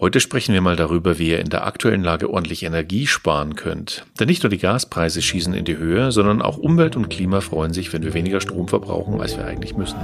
[0.00, 4.06] Heute sprechen wir mal darüber, wie ihr in der aktuellen Lage ordentlich Energie sparen könnt.
[4.18, 7.74] Denn nicht nur die Gaspreise schießen in die Höhe, sondern auch Umwelt und Klima freuen
[7.74, 9.98] sich, wenn wir weniger Strom verbrauchen, als wir eigentlich müssen.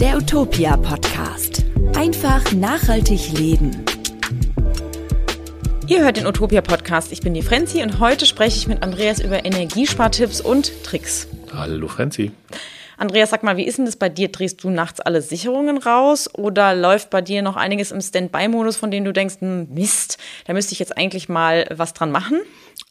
[0.00, 1.64] Der Utopia Podcast.
[1.94, 3.84] Einfach nachhaltig leben.
[5.86, 7.12] Ihr hört den Utopia Podcast.
[7.12, 11.28] Ich bin die Frenzi und heute spreche ich mit Andreas über Energiespartipps und Tricks.
[11.54, 12.32] Hallo Frenzi.
[13.00, 14.28] Andreas, sag mal, wie ist denn das bei dir?
[14.28, 18.90] Drehst du nachts alle Sicherungen raus oder läuft bei dir noch einiges im Standby-Modus, von
[18.90, 22.42] dem du denkst, hm, Mist, da müsste ich jetzt eigentlich mal was dran machen?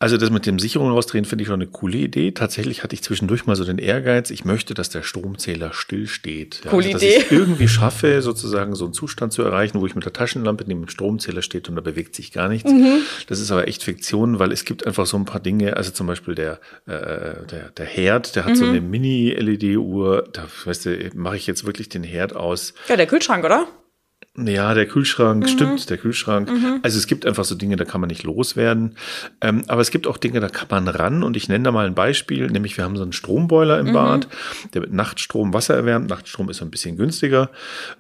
[0.01, 2.31] Also das mit dem Sicherung rausdrehen finde ich schon eine coole Idee.
[2.31, 6.61] Tatsächlich hatte ich zwischendurch mal so den Ehrgeiz, ich möchte, dass der Stromzähler stillsteht.
[6.63, 7.17] Ja, coole also, dass Idee.
[7.17, 10.83] ich irgendwie schaffe, sozusagen so einen Zustand zu erreichen, wo ich mit der Taschenlampe neben
[10.83, 12.71] dem Stromzähler steht und da bewegt sich gar nichts.
[12.71, 13.01] Mhm.
[13.27, 16.07] Das ist aber echt Fiktion, weil es gibt einfach so ein paar Dinge, also zum
[16.07, 18.55] Beispiel der, äh, der, der Herd, der hat mhm.
[18.55, 22.73] so eine Mini-LED-Uhr, da weißt du, mache ich jetzt wirklich den Herd aus.
[22.87, 23.67] Ja, der Kühlschrank, oder?
[24.47, 25.47] Ja, der Kühlschrank, mhm.
[25.47, 26.49] stimmt, der Kühlschrank.
[26.49, 26.79] Mhm.
[26.81, 28.95] Also es gibt einfach so Dinge, da kann man nicht loswerden.
[29.41, 31.23] Ähm, aber es gibt auch Dinge, da kann man ran.
[31.23, 33.93] Und ich nenne da mal ein Beispiel, nämlich wir haben so einen Stromboiler im mhm.
[33.93, 34.27] Bad,
[34.73, 36.09] der mit Nachtstrom Wasser erwärmt.
[36.09, 37.49] Nachtstrom ist so ein bisschen günstiger.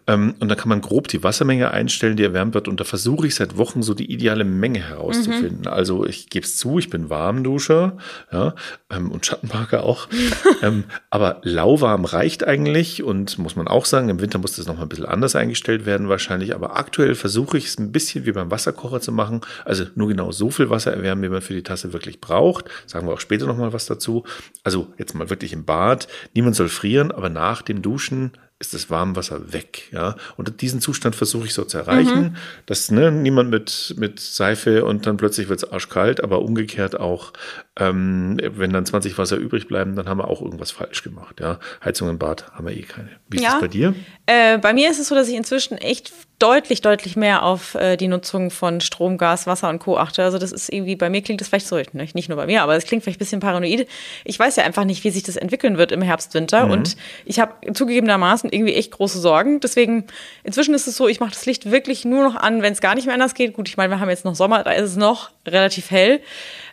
[0.07, 2.67] Ähm, und da kann man grob die Wassermenge einstellen, die erwärmt wird.
[2.67, 5.61] Und da versuche ich seit Wochen so die ideale Menge herauszufinden.
[5.61, 5.67] Mhm.
[5.67, 7.97] Also ich gebe es zu, ich bin Warmduscher
[8.31, 8.55] ja,
[8.89, 10.07] ähm, und Schattenparker auch.
[10.61, 14.85] ähm, aber lauwarm reicht eigentlich und muss man auch sagen, im Winter muss das nochmal
[14.85, 18.31] ein bisschen anders eingestellt werden wahrscheinlich wahrscheinlich, aber aktuell versuche ich es ein bisschen wie
[18.31, 19.41] beim Wasserkocher zu machen.
[19.65, 22.65] Also nur genau so viel Wasser erwärmen, wie man für die Tasse wirklich braucht.
[22.85, 24.23] Sagen wir auch später nochmal was dazu.
[24.63, 26.07] Also jetzt mal wirklich im Bad.
[26.35, 30.15] Niemand soll frieren, aber nach dem Duschen ist das Warmwasser weg, ja.
[30.35, 32.35] Und diesen Zustand versuche ich so zu erreichen, mhm.
[32.65, 37.31] dass ne, niemand mit, mit Seife und dann plötzlich wird es arschkalt, aber umgekehrt auch,
[37.77, 41.57] ähm, wenn dann 20 Wasser übrig bleiben, dann haben wir auch irgendwas falsch gemacht, ja.
[41.83, 43.09] Heizung im Bad haben wir eh keine.
[43.29, 43.51] Wie ist ja.
[43.51, 43.95] das bei dir?
[44.25, 47.97] Äh, bei mir ist es so, dass ich inzwischen echt deutlich, deutlich mehr auf äh,
[47.97, 49.97] die Nutzung von Strom, Gas, Wasser und Co.
[49.97, 50.23] achte.
[50.23, 52.63] Also das ist irgendwie, bei mir klingt das vielleicht so, nicht, nicht nur bei mir,
[52.63, 53.87] aber es klingt vielleicht ein bisschen paranoid.
[54.23, 56.71] Ich weiß ja einfach nicht, wie sich das entwickeln wird im Herbst, Winter mhm.
[56.71, 59.59] und ich habe zugegebenermaßen irgendwie echt große Sorgen.
[59.59, 60.05] Deswegen,
[60.43, 62.95] inzwischen ist es so, ich mache das Licht wirklich nur noch an, wenn es gar
[62.95, 63.53] nicht mehr anders geht.
[63.53, 66.21] Gut, ich meine, wir haben jetzt noch Sommer, da ist es noch relativ hell.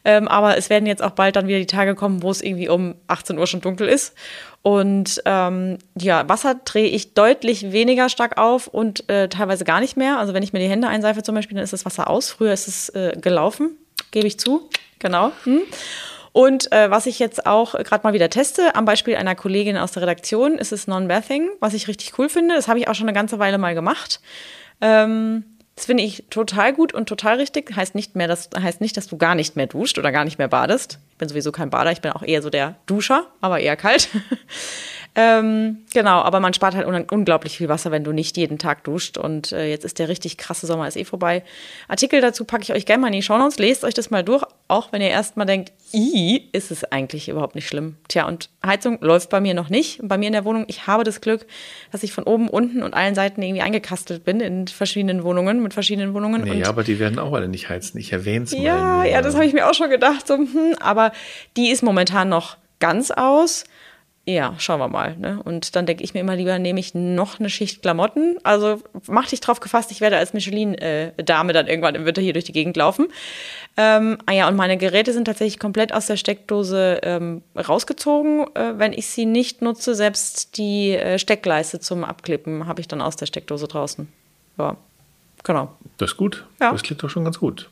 [0.06, 2.69] Ähm, aber es werden jetzt auch bald dann wieder die Tage kommen, wo es irgendwie
[2.69, 4.15] um 18 Uhr schon dunkel ist.
[4.62, 9.97] Und ähm, ja, Wasser drehe ich deutlich weniger stark auf und äh, teilweise gar nicht
[9.97, 10.21] mehr.
[10.21, 12.31] Also wenn ich mir die Hände einseife zum Beispiel, dann ist das Wasser aus.
[12.31, 13.77] Früher ist es äh, gelaufen,
[14.12, 14.71] gebe ich zu.
[15.00, 15.33] Genau.
[15.43, 15.62] Hm.
[16.31, 19.91] Und äh, was ich jetzt auch gerade mal wieder teste, am Beispiel einer Kollegin aus
[19.91, 22.55] der Redaktion, ist es Non-Bathing, was ich richtig cool finde.
[22.55, 24.21] Das habe ich auch schon eine ganze Weile mal gemacht.
[24.81, 27.76] Ähm, das finde ich total gut und total richtig.
[27.76, 30.38] Heißt nicht mehr, das heißt nicht, dass du gar nicht mehr duscht oder gar nicht
[30.38, 30.98] mehr badest.
[31.12, 34.09] Ich bin sowieso kein Bader, ich bin auch eher so der Duscher, aber eher kalt.
[35.19, 38.84] ähm, genau, aber man spart halt un unglaublich viel Wasser, wenn du nicht jeden Tag
[38.84, 39.16] duscht.
[39.16, 41.43] Und äh, jetzt ist der richtig krasse Sommer ist eh vorbei.
[41.88, 43.59] Artikel dazu packe ich euch gerne mal in die Show Notes.
[43.59, 47.55] Lest euch das mal durch, auch wenn ihr erstmal denkt, i, ist es eigentlich überhaupt
[47.55, 47.97] nicht schlimm.
[48.09, 50.00] Tja, und Heizung läuft bei mir noch nicht.
[50.03, 51.47] Bei mir in der Wohnung, ich habe das Glück,
[51.93, 55.72] dass ich von oben, unten und allen Seiten irgendwie eingekastelt bin in verschiedenen Wohnungen, mit
[55.72, 56.43] verschiedenen Wohnungen.
[56.43, 57.97] Nee, ja, aber die werden auch alle nicht heizen.
[57.97, 58.60] Ich erwähne es mal.
[58.60, 60.26] Ja, ja, das habe ich mir auch schon gedacht.
[60.26, 61.12] So, hm, aber
[61.56, 63.65] die ist momentan noch ganz aus
[64.28, 65.16] ja, schauen wir mal.
[65.16, 65.41] Ne?
[65.44, 68.37] Und dann denke ich mir immer lieber, nehme ich noch eine Schicht Klamotten.
[68.42, 72.44] Also mach dich drauf gefasst, ich werde als Michelin-Dame dann irgendwann im Winter hier durch
[72.44, 73.06] die Gegend laufen.
[73.76, 78.76] Ähm, ah ja, und meine Geräte sind tatsächlich komplett aus der Steckdose ähm, rausgezogen, äh,
[78.78, 79.94] wenn ich sie nicht nutze.
[79.94, 84.08] Selbst die äh, Steckleiste zum Abklippen habe ich dann aus der Steckdose draußen.
[84.58, 84.76] Ja,
[85.44, 85.72] genau.
[85.98, 86.44] Das ist gut.
[86.60, 86.72] Ja.
[86.72, 87.70] Das klingt doch schon ganz gut.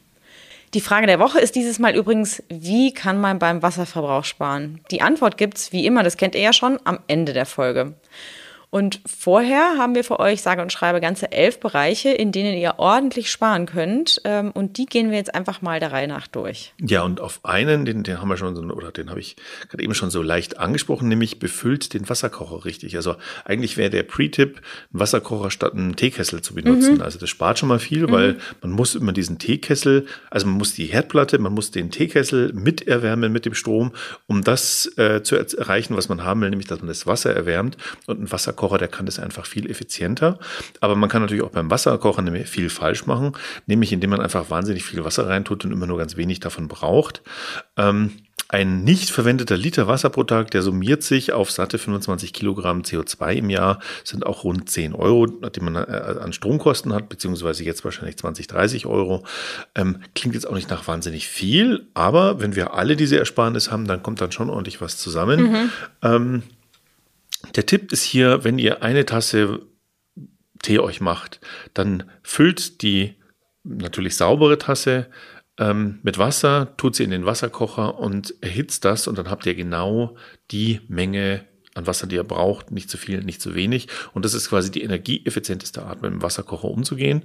[0.74, 4.80] Die Frage der Woche ist dieses Mal übrigens, wie kann man beim Wasserverbrauch sparen?
[4.90, 7.94] Die Antwort gibt es, wie immer, das kennt ihr ja schon, am Ende der Folge.
[8.74, 12.74] Und vorher haben wir für euch, sage und schreibe, ganze elf Bereiche, in denen ihr
[12.78, 14.20] ordentlich sparen könnt.
[14.24, 16.74] Ähm, und die gehen wir jetzt einfach mal der Reihe nach durch.
[16.80, 19.36] Ja, und auf einen, den, den haben wir schon so, oder den habe ich
[19.68, 22.96] gerade eben schon so leicht angesprochen, nämlich befüllt den Wasserkocher richtig.
[22.96, 23.14] Also
[23.44, 26.94] eigentlich wäre der Pre-Tipp, einen Wasserkocher statt einen Teekessel zu benutzen.
[26.94, 27.02] Mhm.
[27.02, 28.10] Also das spart schon mal viel, mhm.
[28.10, 32.53] weil man muss immer diesen Teekessel, also man muss die Herdplatte, man muss den Teekessel
[32.53, 33.92] mit erwärmen mit dem Strom,
[34.27, 37.77] um das äh, zu erreichen, was man haben will, nämlich dass man das Wasser erwärmt
[38.09, 40.39] und ein Wasserkocher Wasserkocher, der kann das einfach viel effizienter.
[40.81, 43.33] Aber man kann natürlich auch beim Wasserkocher viel falsch machen,
[43.66, 47.22] nämlich indem man einfach wahnsinnig viel Wasser reintut und immer nur ganz wenig davon braucht.
[47.77, 48.13] Ähm,
[48.49, 53.34] ein nicht verwendeter Liter Wasser pro Tag, der summiert sich auf satte 25 Kilogramm CO2
[53.37, 57.84] im Jahr, sind auch rund 10 Euro, die man äh, an Stromkosten hat, beziehungsweise jetzt
[57.84, 59.25] wahrscheinlich 20, 30 Euro.
[59.75, 63.87] Ähm, klingt jetzt auch nicht nach wahnsinnig viel, aber wenn wir alle diese Ersparnis haben,
[63.87, 65.41] dann kommt dann schon ordentlich was zusammen.
[65.51, 65.71] Mhm.
[66.03, 66.43] Ähm,
[67.54, 69.60] der Tipp ist hier, wenn ihr eine Tasse
[70.62, 71.41] Tee euch macht,
[71.74, 73.16] dann füllt die
[73.64, 75.08] natürlich saubere Tasse
[75.58, 79.54] ähm, mit Wasser, tut sie in den Wasserkocher und erhitzt das und dann habt ihr
[79.54, 80.16] genau
[80.50, 81.44] die Menge
[81.74, 83.88] an Wasser, die ihr braucht, nicht zu viel, nicht zu wenig.
[84.12, 87.24] Und das ist quasi die energieeffizienteste Art, mit dem Wasserkocher umzugehen.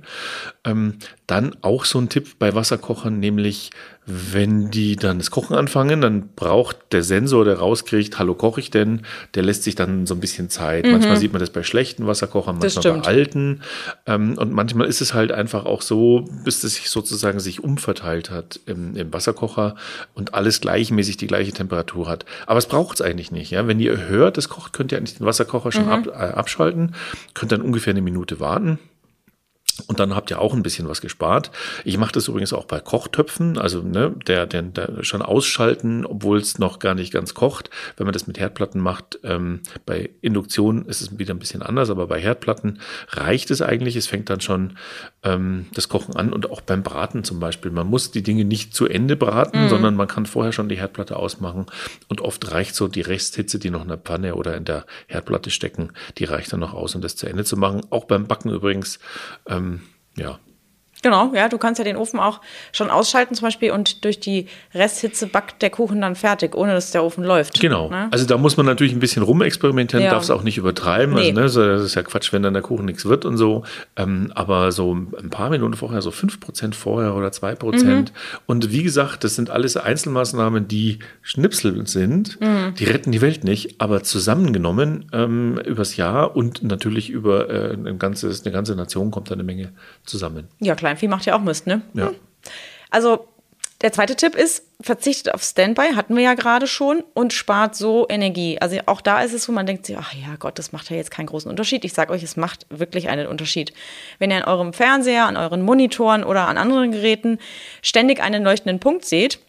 [0.66, 3.70] Ähm, dann auch so ein Tipp bei Wasserkochern, nämlich
[4.10, 8.72] wenn die dann das Kochen anfangen, dann braucht der Sensor, der rauskriegt, hallo koche ich
[8.72, 9.02] denn,
[9.36, 10.86] der lässt sich dann so ein bisschen Zeit.
[10.86, 10.94] Mhm.
[10.94, 13.62] Manchmal sieht man das bei schlechten Wasserkochern, manchmal bei alten.
[14.08, 18.32] Ähm, und manchmal ist es halt einfach auch so, bis es sich sozusagen sich umverteilt
[18.32, 19.76] hat im, im Wasserkocher
[20.16, 22.26] und alles gleichmäßig die gleiche Temperatur hat.
[22.48, 23.52] Aber es braucht es eigentlich nicht.
[23.52, 23.68] Ja?
[23.68, 25.92] Wenn ihr hört, es kocht, könnt ihr eigentlich den Wasserkocher schon mhm.
[25.92, 26.96] ab, äh, abschalten,
[27.36, 28.80] könnt dann ungefähr eine Minute warten
[29.88, 31.52] und dann habt ihr auch ein bisschen was gespart.
[31.86, 36.38] Ich mache das übrigens auch bei Kochtöpfen, also ne, der, der, der schon ausschalten, obwohl
[36.38, 37.70] es noch gar nicht ganz kocht.
[37.98, 41.90] Wenn man das mit Herdplatten macht, ähm, bei Induktion ist es wieder ein bisschen anders,
[41.90, 42.80] aber bei Herdplatten
[43.10, 43.96] reicht es eigentlich.
[43.96, 44.78] Es fängt dann schon
[45.24, 47.72] ähm, das Kochen an und auch beim Braten zum Beispiel.
[47.72, 49.70] Man muss die Dinge nicht zu Ende braten, mhm.
[49.70, 51.66] sondern man kann vorher schon die Herdplatte ausmachen
[52.08, 55.50] und oft reicht so die Resthitze, die noch in der Pfanne oder in der Herdplatte
[55.50, 57.82] stecken, die reicht dann noch aus, um das zu Ende zu machen.
[57.90, 59.00] Auch beim Backen übrigens.
[59.48, 59.69] Ähm,
[60.16, 60.40] ja.
[61.02, 62.42] Genau, ja, du kannst ja den Ofen auch
[62.74, 66.92] schon ausschalten zum Beispiel und durch die Resthitze backt der Kuchen dann fertig, ohne dass
[66.92, 67.60] der Ofen läuft.
[67.62, 67.90] Genau.
[67.90, 68.10] Ne?
[68.12, 70.12] Also da muss man natürlich ein bisschen rumexperimentieren, ja.
[70.12, 71.16] darf es auch nicht übertreiben.
[71.16, 71.34] Nee.
[71.38, 73.64] Also, ne, das ist ja Quatsch, wenn dann der Kuchen nichts wird und so.
[73.96, 78.12] Ähm, aber so ein paar Minuten vorher, so fünf Prozent vorher oder zwei Prozent.
[78.12, 78.40] Mhm.
[78.46, 82.42] Und wie gesagt, das sind alles Einzelmaßnahmen, die Schnipsel sind.
[82.42, 82.74] Mhm.
[82.78, 88.00] Die retten die Welt nicht, aber zusammengenommen ähm, übers Jahr und natürlich über äh, ein
[88.00, 89.72] ganzes, eine ganze Nation kommt da eine Menge
[90.04, 90.50] zusammen.
[90.60, 91.82] Ja, klar Kleinvieh macht ja auch Mist, ne?
[91.94, 92.12] Ja.
[92.90, 93.28] Also
[93.82, 98.08] der zweite Tipp ist, verzichtet auf Standby, hatten wir ja gerade schon, und spart so
[98.10, 98.58] Energie.
[98.60, 100.98] Also auch da ist es so, man denkt sich, ach ja Gott, das macht ja
[100.98, 101.86] jetzt keinen großen Unterschied.
[101.86, 103.72] Ich sage euch, es macht wirklich einen Unterschied.
[104.18, 107.40] Wenn ihr an eurem Fernseher, an euren Monitoren oder an anderen Geräten
[107.82, 109.40] ständig einen leuchtenden Punkt seht,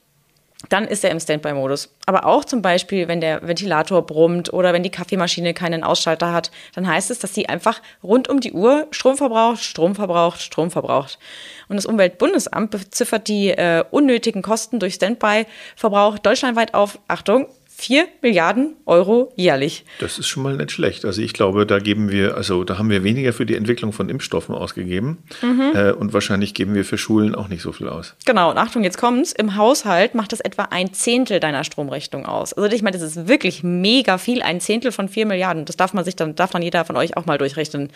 [0.69, 1.89] dann ist er im Standby-Modus.
[2.07, 6.51] Aber auch zum Beispiel, wenn der Ventilator brummt oder wenn die Kaffeemaschine keinen Ausschalter hat,
[6.75, 10.71] dann heißt es, dass sie einfach rund um die Uhr Strom verbraucht, Strom verbraucht, Strom
[10.71, 11.19] verbraucht.
[11.69, 17.47] Und das Umweltbundesamt beziffert die äh, unnötigen Kosten durch Standby-Verbrauch deutschlandweit auf, Achtung,
[17.81, 19.87] 4 Milliarden Euro jährlich.
[20.00, 21.06] Das ist schon mal nicht schlecht.
[21.06, 24.11] Also ich glaube, da geben wir, also da haben wir weniger für die Entwicklung von
[24.11, 25.73] Impfstoffen ausgegeben mhm.
[25.75, 28.15] äh, und wahrscheinlich geben wir für Schulen auch nicht so viel aus.
[28.27, 29.32] Genau, und Achtung, jetzt kommt's.
[29.32, 32.53] Im Haushalt macht das etwa ein Zehntel deiner Stromrechnung aus.
[32.53, 35.65] Also ich meine, das ist wirklich mega viel, ein Zehntel von 4 Milliarden.
[35.65, 37.88] Das darf man sich dann, darf dann jeder von euch auch mal durchrechnen.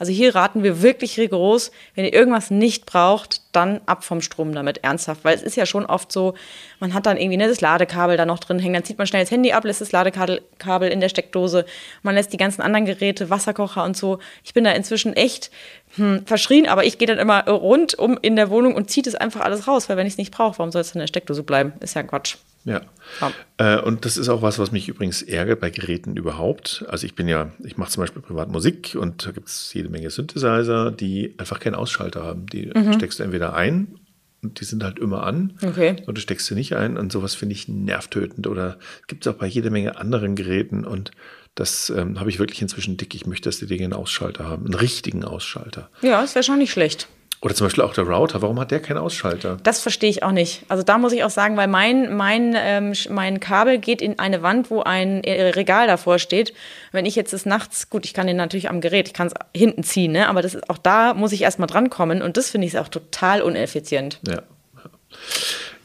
[0.00, 4.54] Also hier raten wir wirklich rigoros, wenn ihr irgendwas nicht braucht, dann ab vom Strom
[4.54, 5.24] damit, ernsthaft.
[5.24, 6.34] Weil es ist ja schon oft so,
[6.80, 9.22] man hat dann irgendwie ne, das Ladekabel da noch drin hängen, dann zieht man schnell
[9.22, 11.64] das Handy ab, lässt das Ladekabel in der Steckdose,
[12.02, 14.18] man lässt die ganzen anderen Geräte, Wasserkocher und so.
[14.44, 15.50] Ich bin da inzwischen echt
[15.96, 19.40] hm, verschrien, aber ich gehe dann immer rundum in der Wohnung und ziehe das einfach
[19.40, 21.72] alles raus, weil wenn ich es nicht brauche, warum soll es in der Steckdose bleiben?
[21.80, 22.36] Ist ja Quatsch.
[22.64, 22.82] Ja.
[23.20, 23.32] ja.
[23.56, 26.84] Äh, und das ist auch was, was mich übrigens ärgert bei Geräten überhaupt.
[26.88, 29.88] Also ich bin ja, ich mache zum Beispiel privat Musik und da gibt es jede
[29.88, 32.46] Menge Synthesizer, die einfach keinen Ausschalter haben.
[32.46, 32.92] Die mhm.
[32.92, 33.98] steckst du entweder ein
[34.42, 35.54] und die sind halt immer an.
[35.64, 35.96] Okay.
[36.06, 36.96] Und du steckst sie nicht ein.
[36.96, 38.46] Und sowas finde ich nervtötend.
[38.46, 38.78] Oder
[39.08, 40.84] gibt es auch bei jeder Menge anderen Geräten.
[40.84, 41.10] Und
[41.54, 43.14] das ähm, habe ich wirklich inzwischen dick.
[43.14, 44.66] Ich möchte, dass die Dinge einen Ausschalter haben.
[44.66, 45.90] Einen richtigen Ausschalter.
[46.02, 47.08] Ja, das wäre schon nicht schlecht.
[47.40, 49.58] Oder zum Beispiel auch der Router, warum hat der keinen Ausschalter?
[49.62, 50.64] Das verstehe ich auch nicht.
[50.68, 54.42] Also da muss ich auch sagen, weil mein, mein, ähm, mein Kabel geht in eine
[54.42, 56.52] Wand, wo ein äh, Regal davor steht.
[56.90, 59.34] Wenn ich jetzt des Nachts, gut, ich kann den natürlich am Gerät, ich kann es
[59.54, 60.28] hinten ziehen, ne?
[60.28, 63.40] aber das ist, auch da muss ich erstmal drankommen und das finde ich auch total
[63.42, 64.20] uneffizient.
[64.26, 64.42] Ja.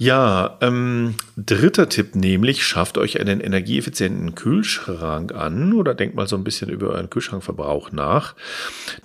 [0.04, 6.36] Ja, ähm, dritter Tipp nämlich, schafft euch einen energieeffizienten Kühlschrank an oder denkt mal so
[6.36, 8.36] ein bisschen über euren Kühlschrankverbrauch nach.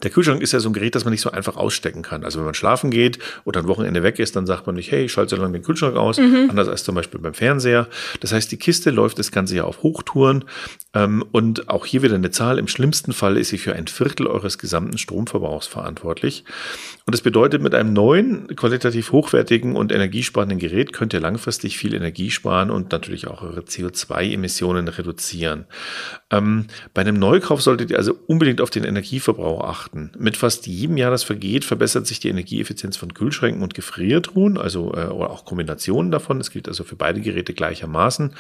[0.03, 2.25] Der Kühlschrank ist ja so ein Gerät, das man nicht so einfach ausstecken kann.
[2.25, 5.05] Also wenn man schlafen geht oder ein Wochenende weg ist, dann sagt man nicht, hey,
[5.05, 6.49] ich schalte so lange den Kühlschrank aus, mhm.
[6.51, 7.87] anders als zum Beispiel beim Fernseher.
[8.19, 10.47] Das heißt, die Kiste läuft das Ganze ja auf Hochtouren
[10.95, 12.59] ähm, und auch hier wieder eine Zahl.
[12.59, 16.43] Im schlimmsten Fall ist sie für ein Viertel eures gesamten Stromverbrauchs verantwortlich.
[17.07, 21.79] Und das bedeutet, mit einem neuen, qualitativ hochwertigen und energiesparenden Gerät Gerät könnt ihr langfristig
[21.79, 25.67] viel Energie sparen und natürlich auch eure CO2-Emissionen reduzieren.
[26.31, 30.13] Ähm, bei einem Neukauf solltet ihr also unbedingt auf den Energieverbrauch achten.
[30.19, 34.93] Mit fast jedem Jahr, das vergeht, verbessert sich die Energieeffizienz von Kühlschränken und Gefriertruhen, also
[34.95, 36.39] äh, oder auch Kombinationen davon.
[36.39, 38.35] Das gilt also für beide Geräte gleichermaßen,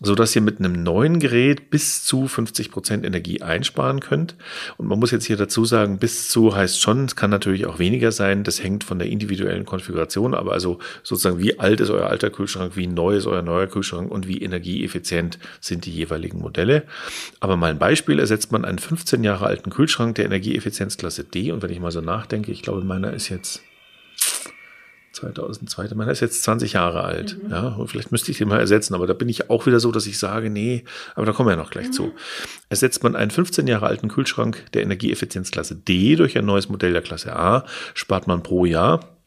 [0.00, 4.36] so dass ihr mit einem neuen Gerät bis zu 50 Prozent Energie einsparen könnt.
[4.76, 7.78] Und man muss jetzt hier dazu sagen, bis zu heißt schon, es kann natürlich auch
[7.78, 8.44] weniger sein.
[8.44, 12.30] Das hängt von der individuellen Konfiguration, aber also sozusagen wie alt alt ist euer alter
[12.30, 16.82] Kühlschrank, wie neu ist euer neuer Kühlschrank und wie energieeffizient sind die jeweiligen Modelle.
[17.38, 21.62] Aber mal ein Beispiel, ersetzt man einen 15 Jahre alten Kühlschrank der Energieeffizienzklasse D und
[21.62, 23.62] wenn ich mal so nachdenke, ich glaube, meiner ist jetzt
[25.12, 27.38] 2002, meiner ist jetzt 20 Jahre alt.
[27.40, 27.50] Mhm.
[27.50, 30.06] Ja, vielleicht müsste ich den mal ersetzen, aber da bin ich auch wieder so, dass
[30.06, 30.84] ich sage, nee,
[31.14, 31.92] aber da kommen wir ja noch gleich mhm.
[31.92, 32.12] zu.
[32.68, 37.02] Ersetzt man einen 15 Jahre alten Kühlschrank der Energieeffizienzklasse D durch ein neues Modell der
[37.02, 39.19] Klasse A, spart man pro Jahr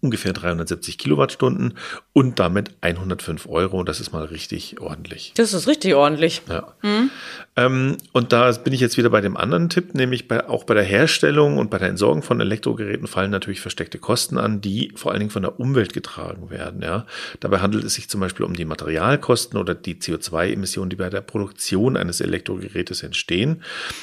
[0.00, 1.74] ungefähr 370 Kilowattstunden
[2.12, 3.84] und damit 105 Euro.
[3.84, 5.32] Das ist mal richtig ordentlich.
[5.36, 6.42] Das ist richtig ordentlich.
[6.48, 6.74] Ja.
[6.82, 7.10] Mhm.
[7.56, 10.74] Ähm, und da bin ich jetzt wieder bei dem anderen Tipp, nämlich bei, auch bei
[10.74, 15.12] der Herstellung und bei der Entsorgung von Elektrogeräten fallen natürlich versteckte Kosten an, die vor
[15.12, 16.82] allen Dingen von der Umwelt getragen werden.
[16.82, 17.06] Ja.
[17.40, 21.20] Dabei handelt es sich zum Beispiel um die Materialkosten oder die CO2-Emissionen, die bei der
[21.20, 23.62] Produktion eines Elektrogerätes entstehen.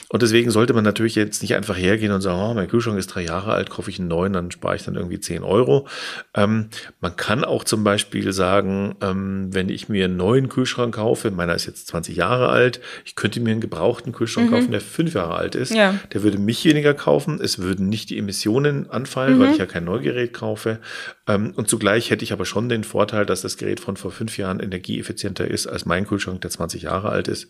[0.09, 3.07] Und deswegen sollte man natürlich jetzt nicht einfach hergehen und sagen, oh, mein Kühlschrank ist
[3.07, 5.73] drei Jahre alt, kaufe ich einen neuen, dann spare ich dann irgendwie 10 Euro.
[5.74, 5.88] Euro.
[6.36, 6.70] Ähm,
[7.01, 11.56] man kann auch zum Beispiel sagen, ähm, wenn ich mir einen neuen Kühlschrank kaufe, meiner
[11.56, 14.56] ist jetzt 20 Jahre alt, ich könnte mir einen gebrauchten Kühlschrank mhm.
[14.56, 15.74] kaufen, der fünf Jahre alt ist.
[15.74, 15.96] Ja.
[16.13, 17.39] Der würde mich weniger kaufen.
[17.42, 19.42] Es würden nicht die Emissionen anfallen, mhm.
[19.42, 20.80] weil ich ja kein Neugerät kaufe.
[21.27, 24.38] Ähm, und zugleich hätte ich aber schon den Vorteil, dass das Gerät von vor fünf
[24.38, 27.48] Jahren energieeffizienter ist als mein Kühlschrank, der 20 Jahre alt ist.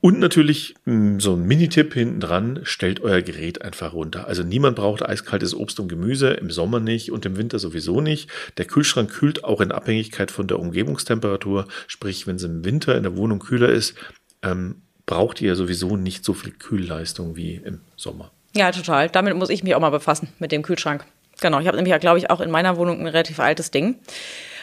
[0.00, 4.26] Und natürlich hm, so ein Minitipp hinten dran, stellt euer Gerät einfach runter.
[4.26, 8.30] Also niemand braucht eiskaltes Obst und Gemüse, im Sommer nicht und im Winter sowieso nicht.
[8.56, 11.66] Der Kühlschrank kühlt auch in Abhängigkeit von der Umgebungstemperatur.
[11.86, 13.94] Sprich, wenn es im Winter in der Wohnung kühler ist,
[14.42, 18.30] ähm, braucht ihr sowieso nicht so viel Kühlleistung wie im Sommer.
[18.54, 19.10] Ja, total.
[19.10, 21.04] Damit muss ich mich auch mal befassen, mit dem Kühlschrank.
[21.40, 23.96] Genau, ich habe nämlich ja, glaube ich, auch in meiner Wohnung ein relativ altes Ding.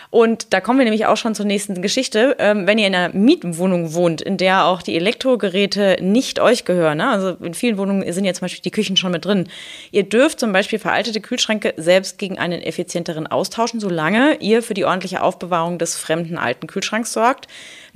[0.09, 2.35] Und da kommen wir nämlich auch schon zur nächsten Geschichte.
[2.39, 6.99] Ähm, wenn ihr in einer Mietwohnung wohnt, in der auch die Elektrogeräte nicht euch gehören,
[6.99, 7.09] ne?
[7.09, 9.49] also in vielen Wohnungen sind ja zum Beispiel die Küchen schon mit drin.
[9.91, 14.85] Ihr dürft zum Beispiel veraltete Kühlschränke selbst gegen einen effizienteren austauschen, solange ihr für die
[14.85, 17.47] ordentliche Aufbewahrung des fremden alten Kühlschranks sorgt.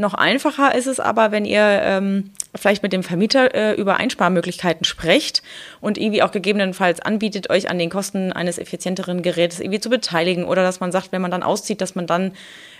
[0.01, 4.83] Noch einfacher ist es aber, wenn ihr ähm, vielleicht mit dem Vermieter äh, über Einsparmöglichkeiten
[4.83, 5.43] sprecht
[5.79, 10.45] und irgendwie auch gegebenenfalls anbietet, euch an den Kosten eines effizienteren Gerätes irgendwie zu beteiligen
[10.45, 12.31] oder dass man sagt, wenn man dann auszieht, dass man dann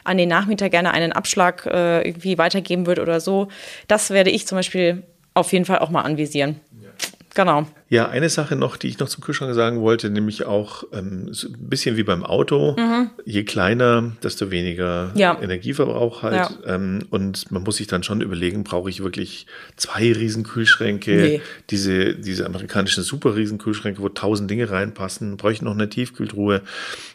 [0.04, 3.50] an den Nachmieter gerne einen Abschlag äh, irgendwie weitergeben wird oder so.
[3.88, 5.04] Das werde ich zum Beispiel
[5.36, 6.60] auf jeden Fall auch mal anvisieren.
[6.82, 6.90] Ja.
[7.36, 7.68] Genau.
[7.92, 11.50] Ja, eine Sache noch, die ich noch zum Kühlschrank sagen wollte, nämlich auch ähm, so
[11.50, 12.74] ein bisschen wie beim Auto.
[12.80, 13.10] Mhm.
[13.26, 15.38] Je kleiner, desto weniger ja.
[15.42, 16.36] Energieverbrauch halt.
[16.36, 16.76] Ja.
[16.76, 19.46] Ähm, und man muss sich dann schon überlegen, brauche ich wirklich
[19.76, 21.42] zwei Riesenkühlschränke, nee.
[21.70, 26.62] diese, diese amerikanischen super Riesenkühlschränke, wo tausend Dinge reinpassen, brauche ich noch eine Tiefkühltruhe.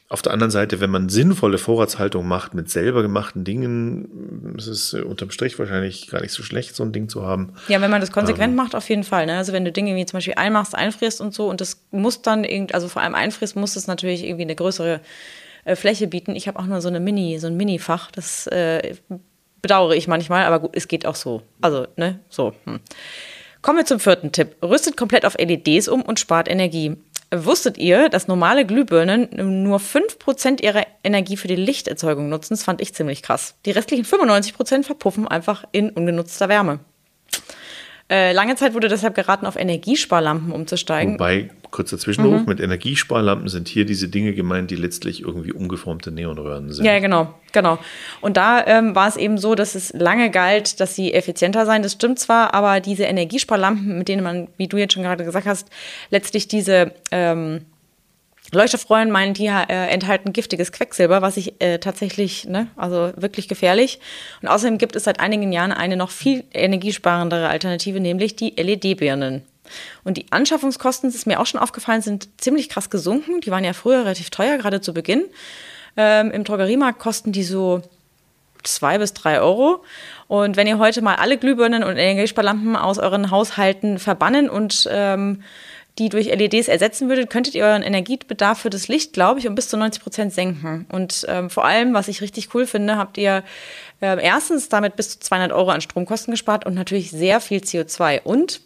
[0.09, 4.95] Auf der anderen Seite, wenn man sinnvolle Vorratshaltung macht mit selber gemachten Dingen, ist es
[4.95, 7.55] unterm Strich wahrscheinlich gar nicht so schlecht, so ein Ding zu haben.
[7.67, 9.27] Ja, wenn man das konsequent ähm, macht, auf jeden Fall.
[9.27, 9.37] Ne?
[9.37, 10.35] Also wenn du Dinge wie zum Beispiel
[10.75, 13.87] einmachst, einfrierst und so und das muss dann irgendwie, also vor allem einfrierst, muss es
[13.87, 15.01] natürlich irgendwie eine größere
[15.65, 16.35] äh, Fläche bieten.
[16.37, 18.95] Ich habe auch nur so eine Mini, so ein Mini-Fach, das äh,
[19.63, 21.43] bedauere ich manchmal, aber gut, es geht auch so.
[21.61, 22.53] Also, ne, so.
[22.65, 22.81] Hm.
[23.63, 24.57] Kommen wir zum vierten Tipp.
[24.63, 26.97] Rüstet komplett auf LEDs um und spart Energie.
[27.35, 32.55] Wusstet ihr, dass normale Glühbirnen nur 5% ihrer Energie für die Lichterzeugung nutzen?
[32.55, 33.57] Das fand ich ziemlich krass.
[33.65, 36.79] Die restlichen 95% verpuffen einfach in ungenutzter Wärme.
[38.09, 41.15] Äh, lange Zeit wurde deshalb geraten, auf Energiesparlampen umzusteigen.
[41.15, 42.47] Wobei, kurzer Zwischenruf, mhm.
[42.47, 46.85] mit Energiesparlampen sind hier diese Dinge gemeint, die letztlich irgendwie umgeformte Neonröhren sind.
[46.85, 47.79] Ja, genau, genau.
[48.21, 51.83] Und da ähm, war es eben so, dass es lange galt, dass sie effizienter seien.
[51.83, 55.47] Das stimmt zwar, aber diese Energiesparlampen, mit denen man, wie du jetzt schon gerade gesagt
[55.47, 55.69] hast,
[56.11, 57.63] letztlich diese ähm,
[58.53, 64.01] Leuchtstoffrollen meinen, die äh, enthalten giftiges Quecksilber, was ich äh, tatsächlich, ne, also wirklich gefährlich.
[64.43, 69.43] Und außerdem gibt es seit einigen Jahren eine noch viel energiesparendere Alternative, nämlich die LED-Birnen.
[70.05, 73.41] Und die Anschaffungskosten, das ist mir auch schon aufgefallen, sind ziemlich krass gesunken.
[73.41, 75.25] Die waren ja früher relativ teuer, gerade zu Beginn.
[75.97, 77.83] Ähm, Im Drogeriemarkt kosten die so
[78.63, 79.85] zwei bis drei Euro.
[80.29, 85.43] Und wenn ihr heute mal alle Glühbirnen und Energiesparlampen aus euren Haushalten verbannen und ähm,
[85.99, 89.55] die durch LEDs ersetzen würdet, könntet ihr euren Energiebedarf für das Licht, glaube ich, um
[89.55, 90.87] bis zu 90 Prozent senken.
[90.91, 93.43] Und ähm, vor allem, was ich richtig cool finde, habt ihr
[94.01, 98.23] äh, erstens damit bis zu 200 Euro an Stromkosten gespart und natürlich sehr viel CO2.
[98.23, 98.61] Und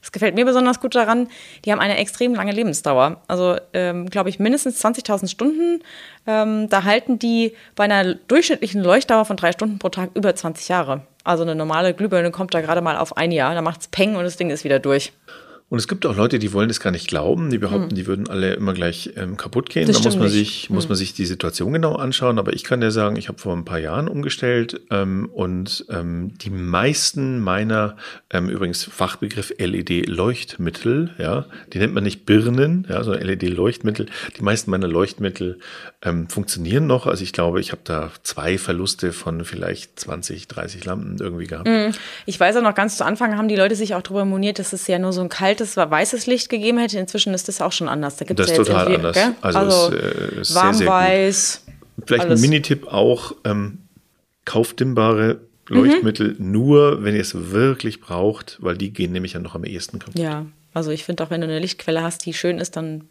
[0.00, 1.28] das gefällt mir besonders gut daran,
[1.64, 3.20] die haben eine extrem lange Lebensdauer.
[3.28, 5.82] Also, ähm, glaube ich, mindestens 20.000 Stunden.
[6.26, 10.68] Ähm, da halten die bei einer durchschnittlichen Leuchtdauer von drei Stunden pro Tag über 20
[10.68, 11.02] Jahre.
[11.22, 14.16] Also eine normale Glühbirne kommt da gerade mal auf ein Jahr, da macht es Peng
[14.16, 15.12] und das Ding ist wieder durch.
[15.70, 17.48] Und es gibt auch Leute, die wollen das gar nicht glauben.
[17.50, 17.94] Die behaupten, hm.
[17.94, 19.86] die würden alle immer gleich ähm, kaputt gehen.
[19.86, 20.32] Das da muss man, nicht.
[20.32, 20.74] sich, hm.
[20.74, 22.40] muss man sich die Situation genau anschauen.
[22.40, 26.32] Aber ich kann dir sagen, ich habe vor ein paar Jahren umgestellt ähm, und ähm,
[26.38, 27.96] die meisten meiner,
[28.30, 34.06] ähm, übrigens Fachbegriff LED-Leuchtmittel, ja, die nennt man nicht Birnen, ja, sondern LED-Leuchtmittel.
[34.36, 35.60] Die meisten meiner Leuchtmittel
[36.02, 37.06] ähm, funktionieren noch.
[37.06, 41.68] Also ich glaube, ich habe da zwei Verluste von vielleicht 20, 30 Lampen irgendwie gehabt.
[41.68, 41.92] Hm.
[42.26, 44.72] Ich weiß auch noch ganz zu Anfang haben die Leute sich auch darüber moniert, dass
[44.72, 45.28] es ja nur so ein
[45.60, 46.98] kaltes altes weißes Licht gegeben hätte.
[46.98, 48.16] Inzwischen ist das auch schon anders.
[48.16, 49.14] Da gibt's das ist ja total anders.
[49.14, 49.34] Gell?
[49.40, 51.64] Also, also ist, äh, ist warm-weiß.
[52.06, 52.40] Vielleicht alles.
[52.40, 53.78] ein Minitipp auch, ähm,
[54.44, 56.52] kaufdimmbare Leuchtmittel mhm.
[56.52, 60.18] nur, wenn ihr es wirklich braucht, weil die gehen nämlich ja noch am ehesten kaputt.
[60.18, 63.04] Ja, also ich finde auch, wenn du eine Lichtquelle hast, die schön ist, dann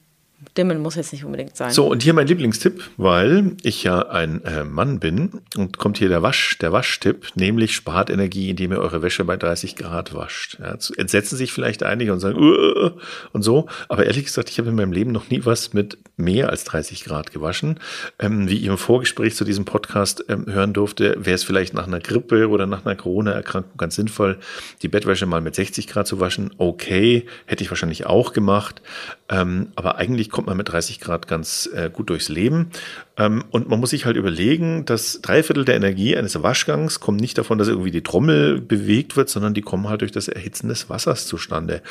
[0.58, 1.72] Dimmen muss jetzt nicht unbedingt sein.
[1.72, 6.08] So, und hier mein Lieblingstipp, weil ich ja ein äh, Mann bin und kommt hier
[6.08, 10.58] der Wasch, der Waschtipp, nämlich spart Energie, indem ihr eure Wäsche bei 30 Grad wascht.
[10.60, 12.92] Ja, entsetzen sich vielleicht einige und sagen, uh,
[13.34, 16.50] und so, aber ehrlich gesagt, ich habe in meinem Leben noch nie was mit mehr
[16.50, 17.80] als 30 Grad gewaschen.
[18.18, 21.88] Ähm, wie ich im Vorgespräch zu diesem Podcast ähm, hören durfte, wäre es vielleicht nach
[21.88, 24.38] einer Grippe oder nach einer Corona-Erkrankung ganz sinnvoll,
[24.82, 26.52] die Bettwäsche mal mit 60 Grad zu waschen.
[26.58, 28.82] Okay, hätte ich wahrscheinlich auch gemacht,
[29.30, 32.70] ähm, aber eigentlich eigentlich kommt man mit 30 Grad ganz äh, gut durchs Leben.
[33.18, 37.18] Ähm, und man muss sich halt überlegen, dass drei Viertel der Energie eines Waschgangs kommen
[37.18, 40.70] nicht davon, dass irgendwie die Trommel bewegt wird, sondern die kommen halt durch das Erhitzen
[40.70, 41.82] des Wassers zustande.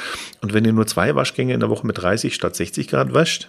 [0.41, 3.49] Und wenn ihr nur zwei Waschgänge in der Woche mit 30 statt 60 Grad wascht,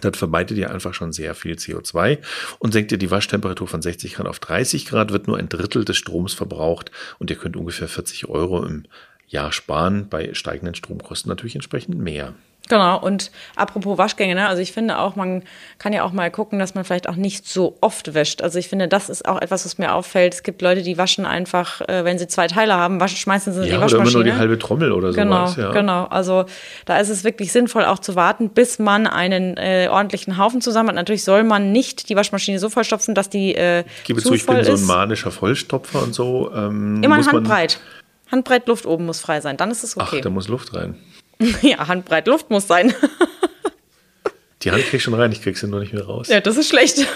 [0.00, 2.18] dann vermeidet ihr einfach schon sehr viel CO2
[2.60, 5.84] und senkt ihr die Waschtemperatur von 60 Grad auf 30 Grad, wird nur ein Drittel
[5.84, 8.84] des Stroms verbraucht und ihr könnt ungefähr 40 Euro im
[9.26, 10.08] Jahr sparen.
[10.08, 12.34] Bei steigenden Stromkosten natürlich entsprechend mehr.
[12.68, 14.46] Genau, und apropos Waschgänge, ne?
[14.46, 15.42] also ich finde auch, man
[15.78, 18.42] kann ja auch mal gucken, dass man vielleicht auch nicht so oft wäscht.
[18.42, 20.34] Also ich finde, das ist auch etwas, was mir auffällt.
[20.34, 23.60] Es gibt Leute, die waschen einfach, äh, wenn sie zwei Teile haben, waschen, schmeißen sie
[23.60, 24.00] in ja, die Waschmaschine.
[24.00, 25.56] Oder immer nur die halbe Trommel oder genau, sowas.
[25.56, 25.72] Ja.
[25.72, 26.44] Genau, also
[26.84, 30.90] da ist es wirklich sinnvoll auch zu warten, bis man einen äh, ordentlichen Haufen zusammen
[30.90, 30.96] hat.
[30.96, 34.46] Natürlich soll man nicht die Waschmaschine so vollstopfen, dass die äh, Ich gebe zu, ich
[34.46, 36.52] bin so ein manischer Vollstopfer und so.
[36.54, 37.80] Ähm, immer handbreit.
[38.30, 40.16] Handbreit Luft oben muss frei sein, dann ist es okay.
[40.18, 40.96] Ach, da muss Luft rein.
[41.62, 42.94] Ja, handbreit Luft muss sein.
[44.62, 46.28] Die Hand krieg ich schon rein, ich krieg sie nur nicht mehr raus.
[46.28, 47.06] Ja, das ist schlecht.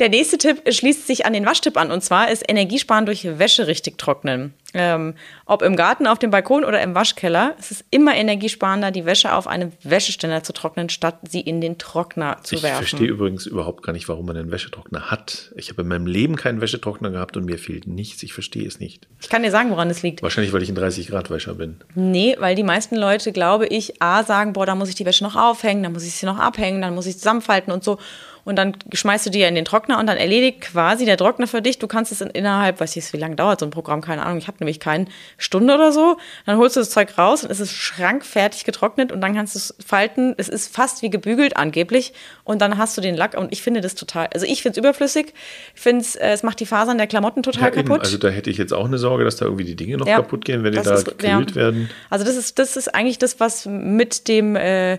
[0.00, 3.66] Der nächste Tipp schließt sich an den Waschtipp an und zwar ist Energiesparen durch Wäsche
[3.66, 4.54] richtig trocknen.
[4.76, 5.14] Ähm,
[5.46, 9.32] ob im Garten, auf dem Balkon oder im Waschkeller, es ist immer energiesparender, die Wäsche
[9.32, 12.82] auf einem Wäscheständer zu trocknen, statt sie in den Trockner zu ich werfen.
[12.82, 15.52] Ich verstehe übrigens überhaupt gar nicht, warum man einen Wäschetrockner hat.
[15.56, 18.20] Ich habe in meinem Leben keinen Wäschetrockner gehabt und mir fehlt nichts.
[18.24, 19.06] Ich verstehe es nicht.
[19.20, 20.22] Ich kann dir sagen, woran es liegt.
[20.22, 21.76] Wahrscheinlich, weil ich ein 30-Grad-Wäscher bin.
[21.94, 25.22] Nee, weil die meisten Leute, glaube ich, A, sagen, boah, da muss ich die Wäsche
[25.22, 27.98] noch aufhängen, dann muss ich sie noch abhängen, dann muss ich zusammenfalten und so
[28.44, 31.46] und dann schmeißt du die ja in den Trockner und dann erledigt quasi der Trockner
[31.46, 31.78] für dich.
[31.78, 34.38] Du kannst es in, innerhalb, weiß ich, wie lange dauert so ein Programm, keine Ahnung,
[34.38, 35.06] ich habe nämlich keine
[35.38, 36.16] Stunde oder so.
[36.46, 39.58] Dann holst du das Zeug raus und es ist schrankfertig getrocknet und dann kannst du
[39.58, 40.34] es falten.
[40.36, 42.12] Es ist fast wie gebügelt angeblich
[42.44, 44.84] und dann hast du den Lack und ich finde das total, also ich finde es
[44.84, 45.32] überflüssig.
[45.74, 48.00] Ich finde es, äh, es macht die Fasern der Klamotten total ja, kaputt.
[48.00, 50.16] Also da hätte ich jetzt auch eine Sorge, dass da irgendwie die Dinge noch ja,
[50.16, 51.56] kaputt gehen, wenn die da gekühlt ja.
[51.56, 51.90] werden.
[52.10, 54.98] Also das ist, das ist eigentlich das, was mit dem äh,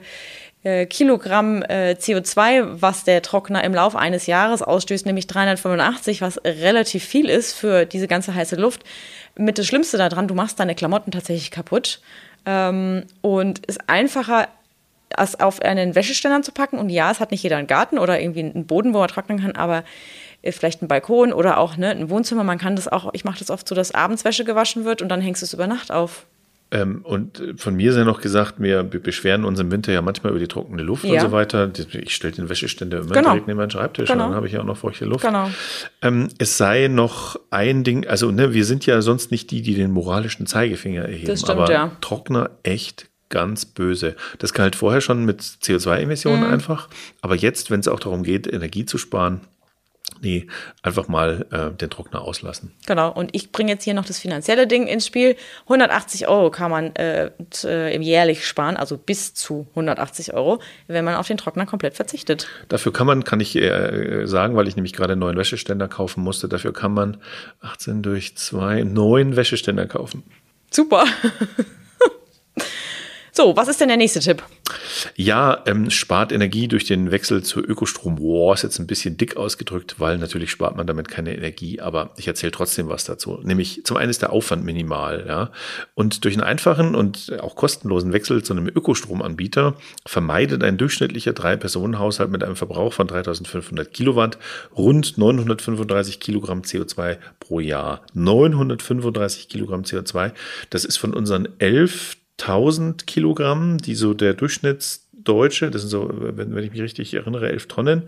[0.65, 6.41] äh, Kilogramm äh, CO2, was der Trockner im Laufe eines Jahres ausstößt, nämlich 385, was
[6.43, 8.83] relativ viel ist für diese ganze heiße Luft.
[9.37, 12.01] Mit das Schlimmste daran, du machst deine Klamotten tatsächlich kaputt
[12.47, 14.47] ähm, und ist einfacher,
[15.15, 16.79] es auf einen Wäscheständer zu packen.
[16.79, 19.39] Und ja, es hat nicht jeder einen Garten oder irgendwie einen Boden, wo er trocknen
[19.39, 19.83] kann, aber
[20.41, 22.43] äh, vielleicht ein Balkon oder auch ne, ein Wohnzimmer.
[22.43, 25.09] Man kann das auch, ich mache das oft so, dass abends Wäsche gewaschen wird und
[25.09, 26.25] dann hängst du es über Nacht auf.
[26.75, 30.31] Ähm, und von mir ist ja noch gesagt, wir beschweren uns im Winter ja manchmal
[30.31, 31.13] über die trockene Luft ja.
[31.13, 31.71] und so weiter.
[31.93, 33.29] Ich stelle den Wäscheständer immer genau.
[33.29, 34.25] direkt neben meinen Schreibtisch genau.
[34.25, 35.25] und dann habe ich ja auch noch feuchte Luft.
[35.25, 35.49] Genau.
[36.01, 39.73] Ähm, es sei noch ein Ding, also ne, wir sind ja sonst nicht die, die
[39.73, 41.27] den moralischen Zeigefinger erheben.
[41.27, 41.91] Das stimmt, aber ja.
[42.01, 44.17] Trockner echt ganz böse.
[44.39, 46.53] Das kann halt vorher schon mit CO2-Emissionen mhm.
[46.53, 46.89] einfach.
[47.21, 49.41] Aber jetzt, wenn es auch darum geht, Energie zu sparen,
[50.21, 50.47] Nee,
[50.81, 52.71] einfach mal äh, den Trockner auslassen.
[52.85, 55.35] Genau, und ich bringe jetzt hier noch das finanzielle Ding ins Spiel.
[55.63, 57.31] 180 Euro kann man äh,
[57.63, 62.47] äh, jährlich sparen, also bis zu 180 Euro, wenn man auf den Trockner komplett verzichtet.
[62.69, 66.23] Dafür kann man, kann ich äh, sagen, weil ich nämlich gerade einen neuen Wäscheständer kaufen
[66.23, 67.17] musste, dafür kann man
[67.61, 70.23] 18 durch 2 neun Wäscheständer kaufen.
[70.71, 71.05] Super.
[73.37, 74.41] So, was ist denn der nächste Tipp?
[75.17, 78.17] Ja, ähm, spart Energie durch den Wechsel zu Ökostrom.
[78.17, 82.13] Wow, ist jetzt ein bisschen dick ausgedrückt, weil natürlich spart man damit keine Energie, aber
[82.15, 83.41] ich erzähle trotzdem was dazu.
[83.43, 85.51] Nämlich zum einen ist der Aufwand minimal, ja.
[85.95, 92.31] Und durch einen einfachen und auch kostenlosen Wechsel zu einem Ökostromanbieter vermeidet ein durchschnittlicher Drei-Personen-Haushalt
[92.31, 94.37] mit einem Verbrauch von 3500 Kilowatt
[94.77, 98.01] rund 935 Kilogramm CO2 pro Jahr.
[98.13, 100.31] 935 Kilogramm CO2.
[100.69, 101.49] Das ist von unseren
[102.39, 107.49] 11.000 Kilogramm, die so der Durchschnittsdeutsche, das sind so, wenn, wenn ich mich richtig erinnere,
[107.49, 108.03] 11 Tonnen,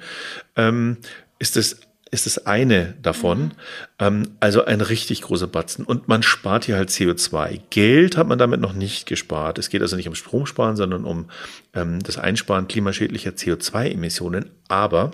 [0.56, 0.98] ähm,
[1.40, 1.78] ist das
[2.10, 3.40] ist das eine davon.
[3.40, 3.52] Mhm.
[4.00, 5.86] Ähm, also ein richtig großer Batzen.
[5.86, 7.60] Und man spart hier halt CO2.
[7.70, 9.58] Geld hat man damit noch nicht gespart.
[9.58, 11.30] Es geht also nicht um Stromsparen, sondern um
[11.74, 14.52] ähm, das Einsparen klimaschädlicher CO2-Emissionen.
[14.68, 15.12] Aber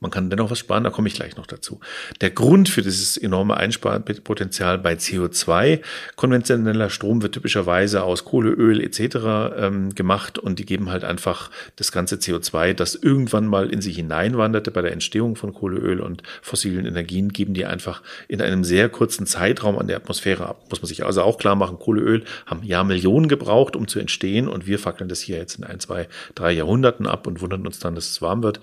[0.00, 1.80] man kann dennoch was sparen, da komme ich gleich noch dazu.
[2.20, 5.80] Der Grund für dieses enorme Einsparpotenzial bei CO2,
[6.16, 9.56] konventioneller Strom wird typischerweise aus Kohle, Öl etc.
[9.56, 13.96] Ähm, gemacht und die geben halt einfach das ganze CO2, das irgendwann mal in sich
[13.96, 18.64] hineinwanderte bei der Entstehung von Kohle, Öl und fossilen Energien, geben die einfach in einem
[18.64, 20.64] sehr kurzen Zeitraum an der Atmosphäre ab.
[20.70, 24.48] Muss man sich also auch klar machen, Kohle, Öl haben Jahrmillionen gebraucht, um zu entstehen
[24.48, 27.78] und wir fackeln das hier jetzt in ein, zwei, drei Jahrhunderten ab und wundern uns
[27.78, 28.60] dann, dass es warm wird.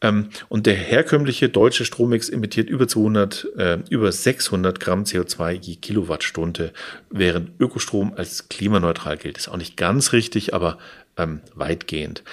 [0.00, 0.28] Ähm,
[0.58, 6.72] und der herkömmliche deutsche Strommix emittiert über 200, äh, über 600 Gramm CO2 je Kilowattstunde,
[7.10, 9.38] während Ökostrom als klimaneutral gilt.
[9.38, 10.78] Ist auch nicht ganz richtig, aber
[11.16, 12.24] ähm, weitgehend.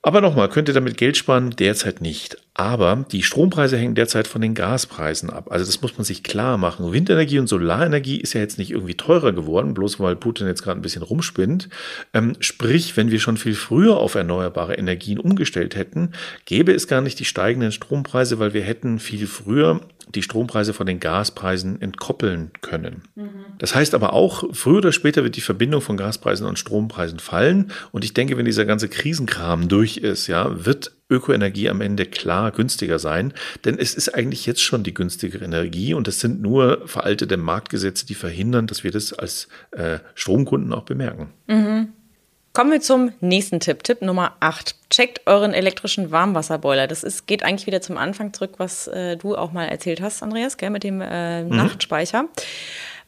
[0.00, 1.50] Aber nochmal, könnt ihr damit Geld sparen?
[1.50, 2.38] Derzeit nicht.
[2.58, 5.46] Aber die Strompreise hängen derzeit von den Gaspreisen ab.
[5.52, 6.92] Also das muss man sich klar machen.
[6.92, 10.80] Windenergie und Solarenergie ist ja jetzt nicht irgendwie teurer geworden, bloß weil Putin jetzt gerade
[10.80, 11.68] ein bisschen rumspinnt.
[12.12, 16.10] Ähm, sprich, wenn wir schon viel früher auf erneuerbare Energien umgestellt hätten,
[16.46, 19.80] gäbe es gar nicht die steigenden Strompreise, weil wir hätten viel früher
[20.12, 23.02] die Strompreise von den Gaspreisen entkoppeln können.
[23.14, 23.30] Mhm.
[23.58, 27.70] Das heißt aber auch, früher oder später wird die Verbindung von Gaspreisen und Strompreisen fallen.
[27.92, 32.50] Und ich denke, wenn dieser ganze Krisenkram durch ist, ja, wird Ökoenergie am Ende klar
[32.52, 33.32] günstiger sein,
[33.64, 38.06] denn es ist eigentlich jetzt schon die günstigere Energie und es sind nur veraltete Marktgesetze,
[38.06, 41.30] die verhindern, dass wir das als äh, Stromkunden auch bemerken.
[41.46, 41.88] Mhm.
[42.52, 44.74] Kommen wir zum nächsten Tipp, Tipp Nummer 8.
[44.90, 46.88] Checkt euren elektrischen Warmwasserboiler.
[46.88, 50.22] Das ist, geht eigentlich wieder zum Anfang zurück, was äh, du auch mal erzählt hast,
[50.22, 51.50] Andreas, gell, mit dem äh, mhm.
[51.50, 52.24] Nachtspeicher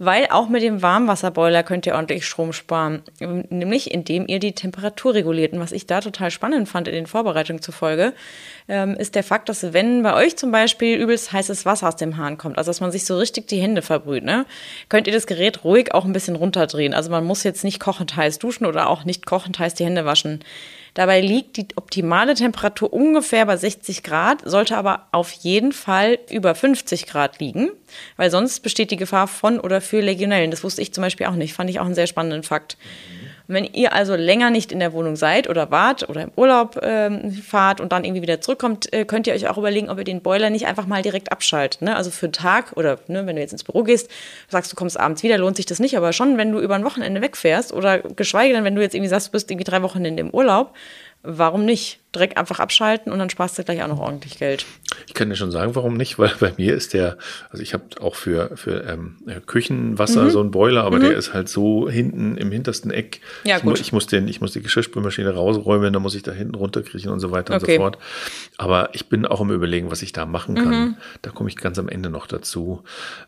[0.03, 3.03] weil auch mit dem Warmwasserboiler könnt ihr ordentlich Strom sparen,
[3.51, 5.53] nämlich indem ihr die Temperatur reguliert.
[5.53, 8.15] Und was ich da total spannend fand in den Vorbereitungen zufolge,
[8.67, 12.17] ähm, ist der Fakt, dass wenn bei euch zum Beispiel übelst heißes Wasser aus dem
[12.17, 14.47] Hahn kommt, also dass man sich so richtig die Hände verbrüht, ne,
[14.89, 16.95] könnt ihr das Gerät ruhig auch ein bisschen runterdrehen.
[16.95, 20.07] Also man muss jetzt nicht kochend heiß duschen oder auch nicht kochend heiß die Hände
[20.07, 20.43] waschen.
[20.95, 26.55] Dabei liegt die optimale Temperatur ungefähr bei 60 Grad, sollte aber auf jeden Fall über
[26.55, 27.71] 50 Grad liegen,
[28.17, 30.51] weil sonst besteht die Gefahr von oder für Legionellen.
[30.51, 32.77] Das wusste ich zum Beispiel auch nicht, fand ich auch einen sehr spannenden Fakt.
[32.77, 33.20] Und
[33.51, 37.33] wenn ihr also länger nicht in der Wohnung seid oder wart oder im Urlaub ähm,
[37.33, 40.23] fahrt und dann irgendwie wieder zurückkommt, äh, könnt ihr euch auch überlegen, ob ihr den
[40.23, 41.83] Boiler nicht einfach mal direkt abschaltet.
[41.83, 41.97] Ne?
[41.97, 44.11] Also für einen Tag oder ne, wenn du jetzt ins Büro gehst,
[44.49, 45.97] sagst du kommst abends wieder, lohnt sich das nicht.
[45.97, 49.11] Aber schon, wenn du über ein Wochenende wegfährst oder geschweige denn, wenn du jetzt irgendwie
[49.11, 50.75] sagst, du bist irgendwie drei Wochen in dem Urlaub,
[51.23, 52.00] warum nicht?
[52.15, 54.67] Direkt einfach abschalten und dann sparst du gleich auch noch ordentlich Geld.
[55.07, 57.17] Ich kann dir schon sagen, warum nicht, weil bei mir ist der,
[57.51, 60.31] also ich habe auch für, für ähm, Küchenwasser mhm.
[60.31, 61.03] so einen Boiler, aber mhm.
[61.03, 63.21] der ist halt so hinten im hintersten Eck.
[63.45, 63.77] Ja, ich, gut.
[63.77, 67.13] Mu ich muss den, ich muss die Geschirrspülmaschine rausräumen, dann muss ich da hinten runterkriechen
[67.13, 67.65] und so weiter okay.
[67.65, 67.99] und so fort.
[68.59, 70.69] Aber ich bin auch im Überlegen, was ich da machen kann.
[70.69, 70.97] Mhm.
[71.23, 72.83] Da komme ich ganz am Ende noch dazu.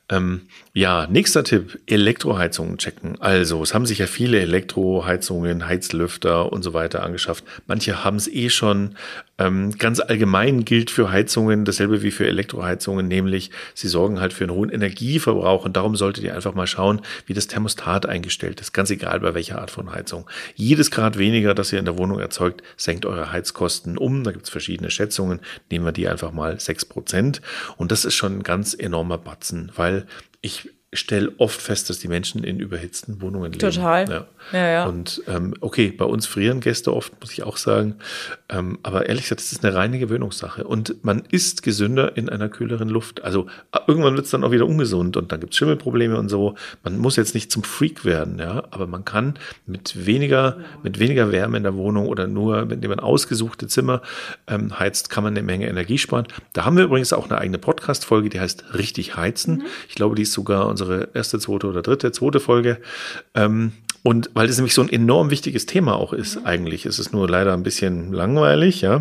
[0.09, 0.43] Ähm,
[0.75, 3.21] ja, nächster Tipp, Elektroheizungen checken.
[3.21, 7.45] Also, es haben sich ja viele Elektroheizungen, Heizlüfter und so weiter angeschafft.
[7.67, 8.72] Manche haben es eh schon.
[9.39, 14.45] Ähm, ganz allgemein gilt für Heizungen dasselbe wie für Elektroheizungen, nämlich sie sorgen halt für
[14.45, 18.73] einen hohen Energieverbrauch und darum solltet ihr einfach mal schauen, wie das Thermostat eingestellt ist.
[18.73, 20.29] Ganz egal bei welcher Art von Heizung.
[20.55, 24.25] Jedes Grad weniger, das ihr in der Wohnung erzeugt, senkt eure Heizkosten um.
[24.25, 25.41] Da gibt es verschiedene Schätzungen.
[25.71, 27.41] Nehmen wir die einfach mal sechs Prozent.
[27.77, 30.07] Und das ist schon ein ganz enormer Batzen, weil
[30.41, 33.59] ich stelle oft fest, dass die Menschen in überhitzten Wohnungen leben.
[33.59, 34.09] Total.
[34.09, 34.27] Ja.
[34.53, 34.87] Ja, ja.
[34.87, 37.97] Und ähm, okay, bei uns frieren Gäste oft, muss ich auch sagen.
[38.51, 40.65] Ähm, aber ehrlich gesagt, das ist eine reine Gewöhnungssache.
[40.65, 43.25] Und man ist gesünder in einer kühleren Luft.
[43.25, 46.29] Also äh, irgendwann wird es dann auch wieder ungesund und dann gibt es Schimmelprobleme und
[46.29, 46.57] so.
[46.83, 51.33] Man muss jetzt nicht zum Freak werden, ja, aber man kann mit weniger, mit weniger
[51.33, 54.03] Wärme in der Wohnung oder nur, wenn man ausgesuchte Zimmer
[54.47, 56.27] ähm, heizt, kann man eine Menge Energie sparen.
[56.53, 59.59] Da haben wir übrigens auch eine eigene Podcast-Folge, die heißt Richtig heizen.
[59.59, 59.67] Mhm.
[59.89, 62.79] Ich glaube, die ist sogar unsere erste, zweite oder dritte, zweite Folge.
[63.35, 66.87] Ähm, und weil das nämlich so ein enorm wichtiges Thema auch ist, eigentlich.
[66.87, 69.01] Es ist nur leider ein bisschen langweilig, ja.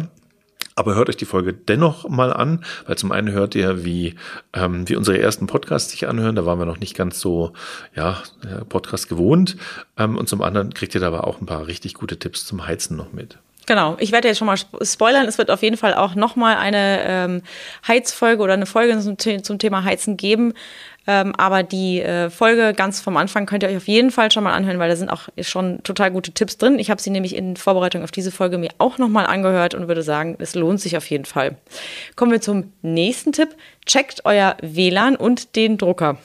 [0.75, 4.15] Aber hört euch die Folge dennoch mal an, weil zum einen hört ihr, wie,
[4.53, 6.35] ähm, wie unsere ersten Podcasts sich anhören.
[6.35, 7.51] Da waren wir noch nicht ganz so,
[7.95, 8.21] ja,
[8.69, 9.57] Podcast gewohnt.
[9.97, 12.65] Ähm, und zum anderen kriegt ihr da aber auch ein paar richtig gute Tipps zum
[12.65, 13.37] Heizen noch mit.
[13.67, 15.27] Genau, ich werde jetzt schon mal spoilern.
[15.27, 17.41] Es wird auf jeden Fall auch nochmal eine ähm,
[17.87, 20.53] Heizfolge oder eine Folge zum, zum Thema Heizen geben.
[21.07, 24.43] Ähm, aber die äh, Folge ganz vom Anfang könnt ihr euch auf jeden Fall schon
[24.43, 26.77] mal anhören, weil da sind auch schon total gute Tipps drin.
[26.77, 30.03] Ich habe sie nämlich in Vorbereitung auf diese Folge mir auch nochmal angehört und würde
[30.03, 31.57] sagen, es lohnt sich auf jeden Fall.
[32.15, 33.49] Kommen wir zum nächsten Tipp.
[33.85, 36.17] Checkt euer WLAN und den Drucker.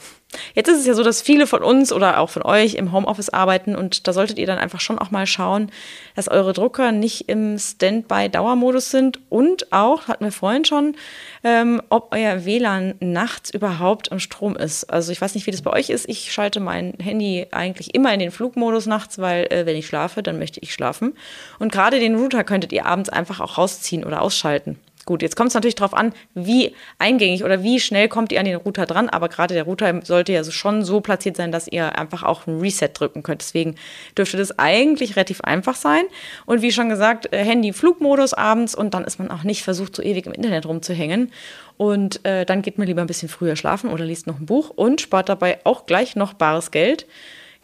[0.54, 3.30] Jetzt ist es ja so, dass viele von uns oder auch von euch im Homeoffice
[3.30, 5.70] arbeiten und da solltet ihr dann einfach schon auch mal schauen,
[6.14, 10.96] dass eure Drucker nicht im Standby-Dauermodus sind und auch, hatten wir vorhin schon,
[11.44, 14.84] ähm, ob euer WLAN nachts überhaupt im Strom ist.
[14.84, 16.08] Also ich weiß nicht, wie das bei euch ist.
[16.08, 20.22] Ich schalte mein Handy eigentlich immer in den Flugmodus nachts, weil äh, wenn ich schlafe,
[20.22, 21.14] dann möchte ich schlafen.
[21.58, 24.78] Und gerade den Router könntet ihr abends einfach auch rausziehen oder ausschalten.
[25.06, 28.44] Gut, jetzt kommt es natürlich darauf an, wie eingängig oder wie schnell kommt ihr an
[28.44, 29.08] den Router dran.
[29.08, 32.58] Aber gerade der Router sollte ja schon so platziert sein, dass ihr einfach auch ein
[32.58, 33.40] Reset drücken könnt.
[33.40, 33.76] Deswegen
[34.18, 36.02] dürfte das eigentlich relativ einfach sein.
[36.44, 39.94] Und wie schon gesagt, äh, Handy Flugmodus abends und dann ist man auch nicht versucht,
[39.94, 41.30] so ewig im Internet rumzuhängen.
[41.76, 44.70] Und äh, dann geht man lieber ein bisschen früher schlafen oder liest noch ein Buch
[44.70, 47.06] und spart dabei auch gleich noch bares Geld.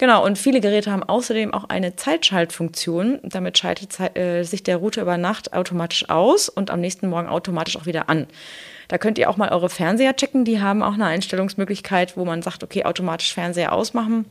[0.02, 3.20] Genau, und viele Geräte haben außerdem auch eine Zeitschaltfunktion.
[3.22, 7.76] Damit schaltet äh, sich der Router über Nacht automatisch aus und am nächsten Morgen automatisch
[7.76, 8.26] auch wieder an.
[8.88, 10.44] Da könnt ihr auch mal eure Fernseher checken.
[10.44, 14.24] Die haben auch eine Einstellungsmöglichkeit, wo man sagt, okay, automatisch Fernseher ausmachen.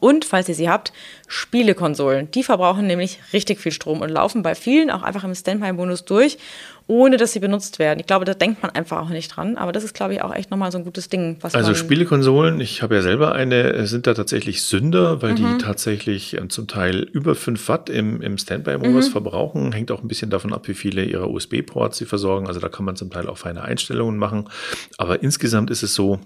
[0.00, 0.92] Und, falls ihr sie habt,
[1.26, 2.30] Spielekonsolen.
[2.30, 6.38] Die verbrauchen nämlich richtig viel Strom und laufen bei vielen auch einfach im Standby-Bonus durch
[6.86, 7.98] ohne dass sie benutzt werden.
[8.00, 9.56] Ich glaube, da denkt man einfach auch nicht dran.
[9.56, 11.38] Aber das ist, glaube ich, auch echt nochmal so ein gutes Ding.
[11.42, 15.36] also Spielekonsolen, ich habe ja selber eine, äh, sind da tatsächlich Sünder, weil mhm.
[15.36, 19.12] die tatsächlich äh, zum Teil über 5 Watt im, im Standby-Modus mhm.
[19.12, 19.72] verbrauchen.
[19.72, 22.48] Hängt auch ein bisschen davon ab, wie viele ihrer USB-Ports sie versorgen.
[22.48, 24.50] Also da kann man zum Teil auch feine Einstellungen machen.
[24.98, 26.20] Aber insgesamt ist es so,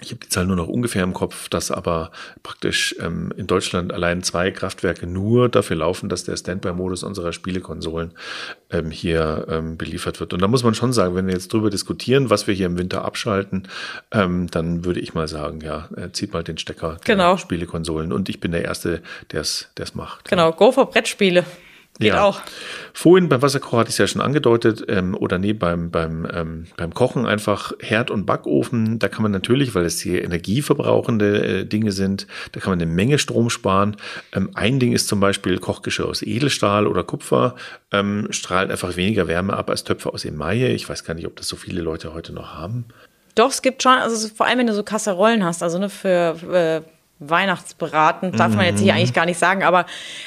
[0.00, 2.10] ich habe die Zahl nur noch ungefähr im Kopf, dass aber
[2.42, 8.12] praktisch ähm, in Deutschland allein zwei Kraftwerke nur dafür laufen, dass der Standby-Modus unserer Spielekonsolen
[8.70, 10.32] ähm, hier ähm, beliefert wird.
[10.32, 12.78] Und da muss man schon sagen, wenn wir jetzt drüber diskutieren, was wir hier im
[12.78, 13.68] Winter abschalten,
[14.12, 17.36] ähm, dann würde ich mal sagen, ja, äh, zieht mal den Stecker der genau.
[17.36, 18.12] Spielekonsolen.
[18.12, 20.28] Und ich bin der Erste, der es macht.
[20.28, 20.56] Genau, ja.
[20.56, 21.44] go for Brettspiele.
[22.02, 22.22] Geht ja.
[22.22, 22.40] auch.
[22.92, 26.66] Vorhin beim Wasserkocher hatte ich es ja schon angedeutet, ähm, oder nee, beim, beim, ähm,
[26.76, 28.98] beim Kochen einfach Herd- und Backofen.
[28.98, 32.90] Da kann man natürlich, weil es hier energieverbrauchende äh, Dinge sind, da kann man eine
[32.90, 33.96] Menge Strom sparen.
[34.32, 37.54] Ähm, ein Ding ist zum Beispiel Kochgeschirr aus Edelstahl oder Kupfer,
[37.90, 40.68] ähm, strahlt einfach weniger Wärme ab als Töpfe aus Emaille.
[40.72, 42.84] Ich weiß gar nicht, ob das so viele Leute heute noch haben.
[43.34, 46.36] Doch, es gibt schon, also vor allem wenn du so Kasserollen hast, also ne, für
[46.52, 46.82] äh,
[47.28, 48.98] Weihnachtsbraten, darf man jetzt hier mhm.
[48.98, 49.86] eigentlich gar nicht sagen, aber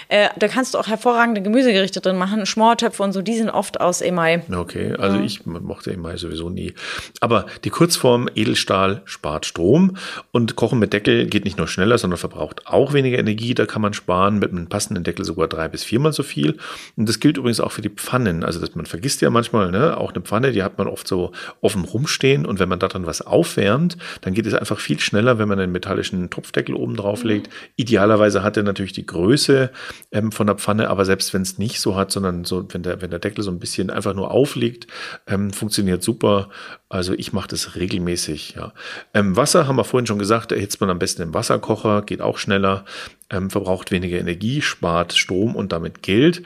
[0.10, 2.46] äh, da kannst du auch hervorragende Gemüsegerichte drin machen.
[2.46, 4.44] Schmortöpfe und so, die sind oft aus Emai.
[4.54, 5.24] Okay, also ja.
[5.24, 6.74] ich mochte Emai sowieso nie.
[7.22, 9.98] Aber die Kurzform Edelstahl spart Strom
[10.32, 13.54] und Kochen mit Deckel geht nicht nur schneller, sondern verbraucht auch weniger Energie.
[13.54, 16.58] Da kann man sparen mit einem passenden Deckel sogar drei bis viermal so viel.
[16.96, 18.44] Und das gilt übrigens auch für die Pfannen.
[18.44, 21.32] Also dass man vergisst ja manchmal, ne, auch eine Pfanne, die hat man oft so
[21.62, 25.38] offen rumstehen und wenn man da dann was aufwärmt, dann geht es einfach viel schneller,
[25.40, 27.48] wenn man einen metallischen Topfdeckel oben drauf legt.
[27.48, 27.54] Mhm.
[27.76, 29.72] Idealerweise hat er natürlich die Größe
[30.12, 33.02] ähm, von der Pfanne, aber selbst wenn es nicht so hat, sondern so, wenn der,
[33.02, 34.88] wenn der Deckel so ein bisschen einfach nur aufliegt,
[35.28, 36.50] ähm, funktioniert super.
[36.90, 38.74] Also ich mache das regelmäßig, ja.
[39.14, 42.38] Ähm, Wasser haben wir vorhin schon gesagt, erhitzt man am besten im Wasserkocher, geht auch
[42.38, 42.86] schneller
[43.30, 46.44] ähm, verbraucht weniger Energie, spart Strom und damit Geld.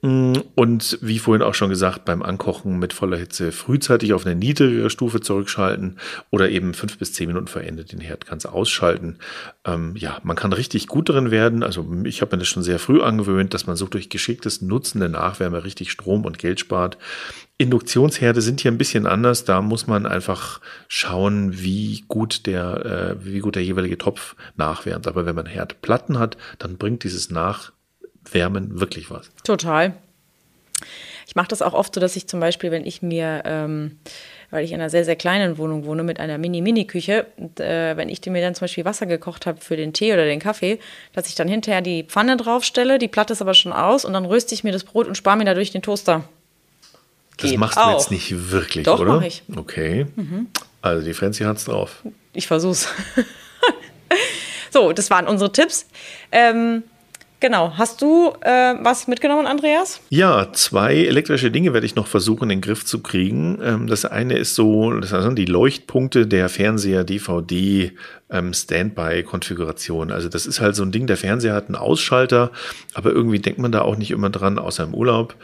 [0.00, 4.34] Mm, und wie vorhin auch schon gesagt, beim Ankochen mit voller Hitze frühzeitig auf eine
[4.34, 5.98] niedrigere Stufe zurückschalten
[6.30, 9.18] oder eben fünf bis zehn Minuten verendet den Herd ganz ausschalten.
[9.66, 11.62] Ähm, ja, man kann richtig gut darin werden.
[11.62, 15.00] Also ich habe mir das schon sehr früh angewöhnt, dass man so durch geschicktes Nutzen
[15.00, 16.96] der Nachwärme richtig Strom und Geld spart.
[17.62, 19.44] Induktionsherde sind hier ein bisschen anders.
[19.44, 25.06] Da muss man einfach schauen, wie gut der, äh, wie gut der jeweilige Topf nachwärmt.
[25.06, 29.30] Aber wenn man Herdplatten hat, dann bringt dieses Nachwärmen wirklich was.
[29.44, 29.94] Total.
[31.26, 33.98] Ich mache das auch oft so, dass ich zum Beispiel, wenn ich mir, ähm,
[34.50, 37.26] weil ich in einer sehr, sehr kleinen Wohnung wohne mit einer Mini-Mini-Küche,
[37.58, 40.40] äh, wenn ich mir dann zum Beispiel Wasser gekocht habe für den Tee oder den
[40.40, 40.78] Kaffee,
[41.14, 44.24] dass ich dann hinterher die Pfanne draufstelle, die Platte ist aber schon aus und dann
[44.24, 46.24] röste ich mir das Brot und spare mir dadurch den Toaster.
[47.38, 49.16] Das machst du jetzt nicht wirklich, Doch, oder?
[49.16, 49.42] Mach ich.
[49.54, 50.06] Okay.
[50.16, 50.48] Mhm.
[50.80, 52.02] Also die Franzi hat's drauf.
[52.32, 52.88] Ich versuch's.
[54.70, 55.86] so, das waren unsere Tipps.
[56.30, 56.82] Ähm,
[57.42, 57.72] Genau.
[57.76, 60.00] Hast du äh, was mitgenommen, Andreas?
[60.10, 63.58] Ja, zwei elektrische Dinge werde ich noch versuchen, in den Griff zu kriegen.
[63.60, 67.90] Ähm, das eine ist so, das sind die Leuchtpunkte der Fernseher DVD
[68.30, 70.12] ähm, Standby-Konfiguration.
[70.12, 72.52] Also das ist halt so ein Ding, der Fernseher hat einen Ausschalter,
[72.94, 75.34] aber irgendwie denkt man da auch nicht immer dran, außer im Urlaub.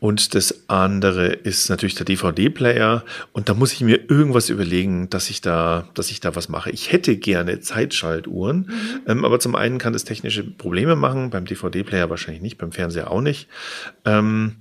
[0.00, 3.04] Und das andere ist natürlich der DVD-Player.
[3.32, 6.70] Und da muss ich mir irgendwas überlegen, dass ich da, dass ich da was mache.
[6.70, 9.00] Ich hätte gerne Zeitschaltuhren, mhm.
[9.06, 13.10] ähm, aber zum einen kann das technische Probleme machen, beim DVD-Player wahrscheinlich nicht, beim Fernseher
[13.10, 13.48] auch nicht.
[14.06, 14.56] Ähm,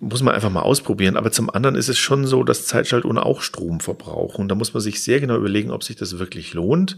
[0.00, 1.16] muss man einfach mal ausprobieren.
[1.16, 4.48] Aber zum anderen ist es schon so, dass Zeitschaltuhren auch Strom verbrauchen.
[4.48, 6.96] Da muss man sich sehr genau überlegen, ob sich das wirklich lohnt.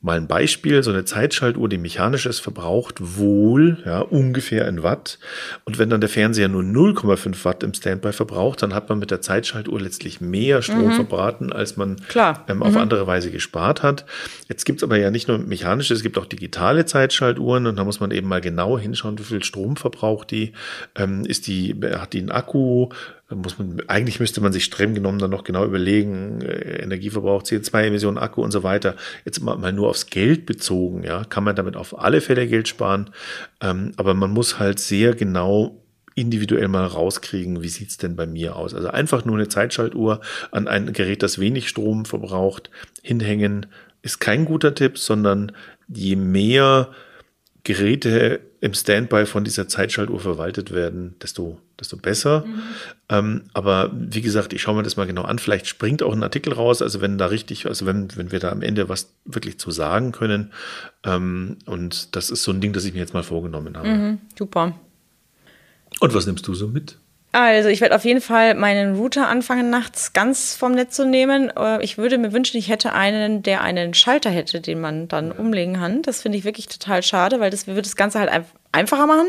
[0.00, 5.18] Mal ein Beispiel, so eine Zeitschaltuhr, die mechanisch ist, verbraucht wohl ja, ungefähr ein Watt.
[5.64, 9.10] Und wenn dann der Fernseher nur 0,5 Watt im Standby verbraucht, dann hat man mit
[9.10, 10.92] der Zeitschaltuhr letztlich mehr Strom mhm.
[10.92, 11.96] verbraten, als man
[12.46, 12.78] ähm, auf mhm.
[12.78, 14.06] andere Weise gespart hat.
[14.48, 17.82] Jetzt gibt es aber ja nicht nur mechanische, es gibt auch digitale Zeitschaltuhren und da
[17.82, 20.52] muss man eben mal genau hinschauen, wie viel Strom verbraucht die.
[20.94, 22.90] Ähm, ist die, hat die einen Akku,
[23.34, 28.18] muss man, eigentlich müsste man sich streng genommen dann noch genau überlegen, äh, Energieverbrauch, CO2-Emissionen,
[28.18, 28.96] Akku und so weiter.
[29.24, 32.68] Jetzt mal, mal nur aufs Geld bezogen, ja, kann man damit auf alle Fälle Geld
[32.68, 33.10] sparen.
[33.60, 38.56] Ähm, aber man muss halt sehr genau individuell mal rauskriegen, wie sieht's denn bei mir
[38.56, 38.74] aus.
[38.74, 42.70] Also einfach nur eine Zeitschaltuhr an ein Gerät, das wenig Strom verbraucht,
[43.02, 43.66] hinhängen,
[44.02, 45.52] ist kein guter Tipp, sondern
[45.86, 46.90] je mehr
[47.62, 52.44] Geräte im Standby von dieser Zeitschaltuhr verwaltet werden, desto, desto besser.
[52.44, 52.62] Mhm.
[53.08, 55.38] Ähm, aber wie gesagt, ich schaue mir das mal genau an.
[55.38, 58.50] Vielleicht springt auch ein Artikel raus, also wenn da richtig, also wenn, wenn wir da
[58.50, 60.52] am Ende was wirklich zu sagen können.
[61.04, 63.88] Ähm, und das ist so ein Ding, das ich mir jetzt mal vorgenommen habe.
[63.88, 64.74] Mhm, super.
[66.00, 66.98] Und was nimmst du so mit?
[67.30, 71.52] Also ich werde auf jeden Fall meinen Router anfangen, nachts ganz vom Netz zu nehmen.
[71.54, 75.30] Äh, ich würde mir wünschen, ich hätte einen, der einen Schalter hätte, den man dann
[75.30, 76.00] umlegen kann.
[76.00, 78.30] Das finde ich wirklich total schade, weil das würde das Ganze halt
[78.72, 79.26] einfacher machen.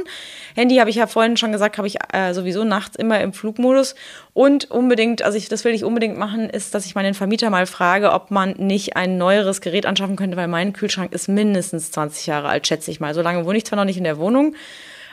[0.55, 3.95] Handy habe ich ja vorhin schon gesagt, habe ich äh, sowieso nachts immer im Flugmodus.
[4.33, 7.65] Und unbedingt, also ich, das will ich unbedingt machen, ist, dass ich meinen Vermieter mal
[7.65, 12.27] frage, ob man nicht ein neueres Gerät anschaffen könnte, weil mein Kühlschrank ist mindestens 20
[12.27, 13.13] Jahre alt, schätze ich mal.
[13.13, 14.55] So lange wohne ich zwar noch nicht in der Wohnung.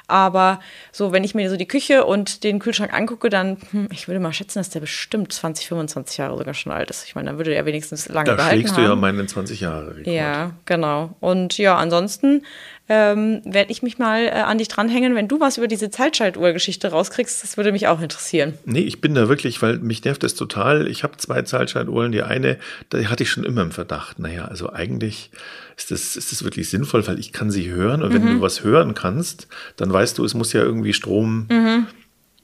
[0.08, 0.60] Aber
[0.92, 4.20] so, wenn ich mir so die Küche und den Kühlschrank angucke, dann, hm, ich würde
[4.20, 7.04] mal schätzen, dass der bestimmt 20, 25 Jahre sogar schon alt ist.
[7.06, 9.96] Ich meine, dann würde der wenigstens lange da behalten schlägst du ja meine 20 Jahre.
[9.96, 10.06] Rekord.
[10.06, 11.16] Ja, genau.
[11.20, 12.44] Und ja, ansonsten
[12.88, 16.88] ähm, werde ich mich mal äh, an dich dranhängen, wenn du was über diese Zeitschaltuhr-Geschichte
[16.88, 17.42] rauskriegst.
[17.42, 18.54] Das würde mich auch interessieren.
[18.64, 20.86] Nee, ich bin da wirklich, weil mich nervt das total.
[20.86, 22.12] Ich habe zwei Zeitschaltuhren.
[22.12, 22.58] Die eine,
[22.92, 24.18] die hatte ich schon immer im Verdacht.
[24.18, 25.30] Naja, also eigentlich
[25.76, 28.02] ist das, ist das wirklich sinnvoll, weil ich kann sie hören.
[28.02, 28.36] Und wenn mhm.
[28.36, 31.46] du was hören kannst, dann weißt du, es muss ja irgendwie Strom.
[31.50, 31.86] Mhm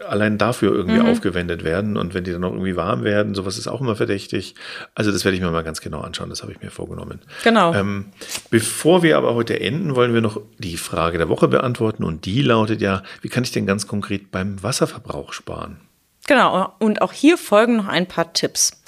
[0.07, 1.07] allein dafür irgendwie mhm.
[1.07, 1.97] aufgewendet werden.
[1.97, 4.55] Und wenn die dann noch irgendwie warm werden, sowas ist auch immer verdächtig.
[4.95, 7.21] Also das werde ich mir mal ganz genau anschauen, das habe ich mir vorgenommen.
[7.45, 7.75] Genau.
[7.75, 8.07] Ähm,
[8.51, 12.05] bevor wir aber heute enden, wollen wir noch die Frage der Woche beantworten.
[12.05, 15.79] Und die lautet ja, wie kann ich denn ganz konkret beim Wasserverbrauch sparen?
[16.27, 18.83] Genau, und auch hier folgen noch ein paar Tipps.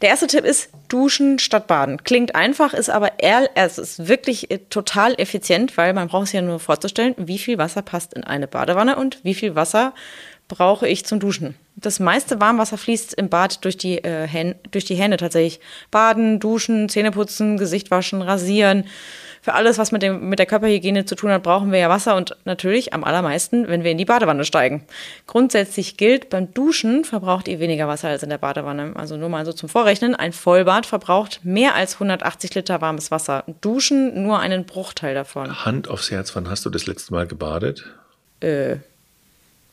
[0.00, 2.04] Der erste Tipp ist Duschen statt Baden.
[2.04, 6.32] Klingt einfach, ist aber eher, es ist wirklich äh, total effizient, weil man braucht es
[6.32, 9.92] ja nur vorzustellen, wie viel Wasser passt in eine Badewanne und wie viel Wasser
[10.48, 11.54] brauche ich zum Duschen.
[11.76, 15.60] Das meiste Warmwasser fließt im Bad durch die, äh, Hände, durch die Hände tatsächlich.
[15.90, 18.84] Baden, duschen, Zähne putzen, Gesicht waschen, rasieren.
[19.40, 22.16] Für alles, was mit, dem, mit der Körperhygiene zu tun hat, brauchen wir ja Wasser
[22.16, 24.84] und natürlich am allermeisten, wenn wir in die Badewanne steigen.
[25.26, 28.92] Grundsätzlich gilt, beim Duschen verbraucht ihr weniger Wasser als in der Badewanne.
[28.96, 30.16] Also nur mal so zum Vorrechnen.
[30.16, 33.44] Ein Vollbad verbraucht mehr als 180 Liter warmes Wasser.
[33.60, 35.64] Duschen nur einen Bruchteil davon.
[35.64, 37.84] Hand aufs Herz, wann hast du das letzte Mal gebadet?
[38.40, 38.76] Äh,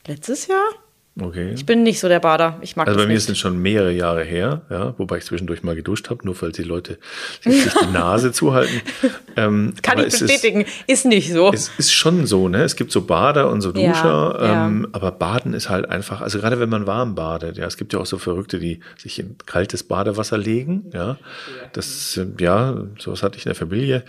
[0.07, 0.84] Letztes Jahr?
[1.17, 1.53] Okay.
[1.53, 2.57] Ich bin nicht so der Bader.
[2.61, 3.25] Ich mag also bei mir nicht.
[3.25, 6.63] sind schon mehrere Jahre her, ja, wobei ich zwischendurch mal geduscht habe, nur falls die
[6.63, 6.97] Leute
[7.39, 8.81] sich die Nase zuhalten.
[9.37, 11.53] Ähm, Kann ich bestätigen, ist, ist, nicht so.
[11.53, 12.63] Es ist schon so, ne?
[12.63, 14.89] Es gibt so Bader und so Duscher, ja, ähm, ja.
[14.91, 17.99] aber Baden ist halt einfach, also gerade wenn man warm badet, ja, es gibt ja
[17.99, 21.17] auch so Verrückte, die sich in kaltes Badewasser legen, ja.
[21.71, 24.03] Das, ja, sowas hatte ich in der Familie.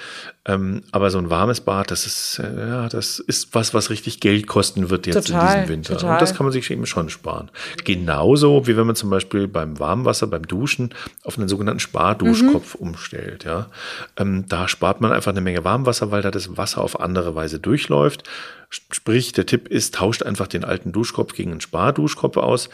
[0.48, 4.20] Ähm, aber so ein warmes Bad, das ist, äh, ja, das ist was, was richtig
[4.20, 5.94] Geld kosten wird jetzt total, in diesem Winter.
[5.94, 6.12] Total.
[6.12, 7.50] Und das kann man sich eben schon sparen.
[7.85, 12.88] Genauso wie wenn man zum Beispiel beim Warmwasser, beim Duschen auf einen sogenannten Sparduschkopf mhm.
[12.88, 13.44] umstellt.
[13.44, 13.68] Ja,
[14.16, 17.59] ähm, da spart man einfach eine Menge Warmwasser, weil da das Wasser auf andere Weise
[17.59, 18.24] durchläuft.
[18.68, 22.68] Sprich, der Tipp ist, tauscht einfach den alten Duschkopf gegen einen Sparduschkopf aus.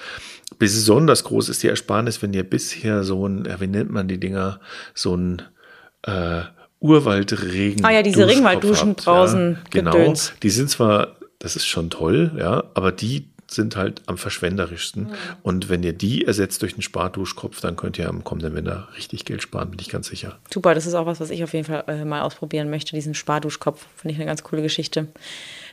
[0.59, 4.61] Besonders groß ist die Ersparnis, wenn ihr bisher so ein, wie nennt man die Dinger,
[4.95, 5.43] so ein
[6.03, 6.43] äh,
[6.83, 7.85] Urwaldregen.
[7.85, 9.53] Ah ja, diese Regenwaldduschen draußen.
[9.53, 9.93] Ja, genau.
[9.93, 10.33] Gedöns.
[10.43, 15.05] Die sind zwar, das ist schon toll, ja, aber die sind halt am verschwenderischsten.
[15.05, 15.15] Mhm.
[15.43, 19.25] Und wenn ihr die ersetzt durch einen Sparduschkopf, dann könnt ihr am kommenden Winter richtig
[19.25, 20.39] Geld sparen, bin ich ganz sicher.
[20.53, 23.15] Super, das ist auch was, was ich auf jeden Fall äh, mal ausprobieren möchte, diesen
[23.15, 23.87] Sparduschkopf.
[23.97, 25.09] Finde ich eine ganz coole Geschichte.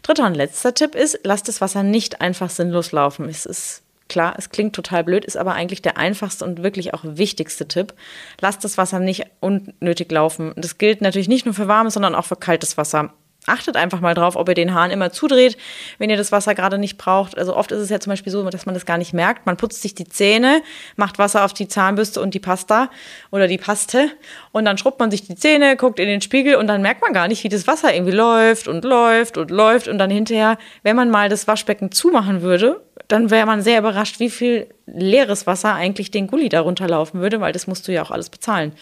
[0.03, 3.27] Dritter und letzter Tipp ist, lasst das Wasser nicht einfach sinnlos laufen.
[3.27, 7.03] Es ist Klar, es klingt total blöd, ist aber eigentlich der einfachste und wirklich auch
[7.03, 7.93] wichtigste Tipp.
[8.41, 10.51] Lasst das Wasser nicht unnötig laufen.
[10.55, 13.13] Das gilt natürlich nicht nur für warmes, sondern auch für kaltes Wasser.
[13.49, 15.57] Achtet einfach mal drauf, ob ihr den Hahn immer zudreht,
[15.97, 17.38] wenn ihr das Wasser gerade nicht braucht.
[17.38, 19.45] Also oft ist es ja zum Beispiel so, dass man das gar nicht merkt.
[19.45, 20.62] Man putzt sich die Zähne,
[20.95, 22.89] macht Wasser auf die Zahnbürste und die Pasta
[23.31, 24.12] oder die Paste
[24.51, 27.13] und dann schrubbt man sich die Zähne, guckt in den Spiegel und dann merkt man
[27.13, 30.95] gar nicht, wie das Wasser irgendwie läuft und läuft und läuft und dann hinterher, wenn
[30.95, 35.73] man mal das Waschbecken zumachen würde, dann wäre man sehr überrascht, wie viel leeres Wasser
[35.73, 38.73] eigentlich den Gully darunter laufen würde, weil das musst du ja auch alles bezahlen.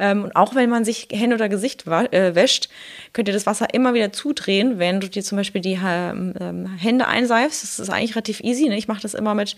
[0.00, 2.68] Ähm, und auch wenn man sich Hände oder Gesicht äh, wäscht,
[3.12, 6.66] könnt ihr das Wasser immer wieder zudrehen, wenn du dir zum Beispiel die ähm, ähm,
[6.76, 7.62] Hände einseifst.
[7.62, 8.68] Das ist eigentlich relativ easy.
[8.68, 8.76] Ne?
[8.76, 9.56] Ich mache das immer mit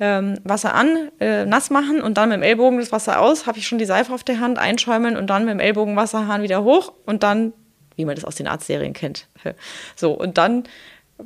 [0.00, 3.48] Wasser an, äh, nass machen und dann mit dem Ellbogen das Wasser aus.
[3.48, 6.42] Habe ich schon die Seife auf der Hand, einschäumen und dann mit dem Ellbogen Wasserhahn
[6.42, 7.52] wieder hoch und dann,
[7.96, 9.26] wie man das aus den Arztserien kennt.
[9.96, 10.62] So, und dann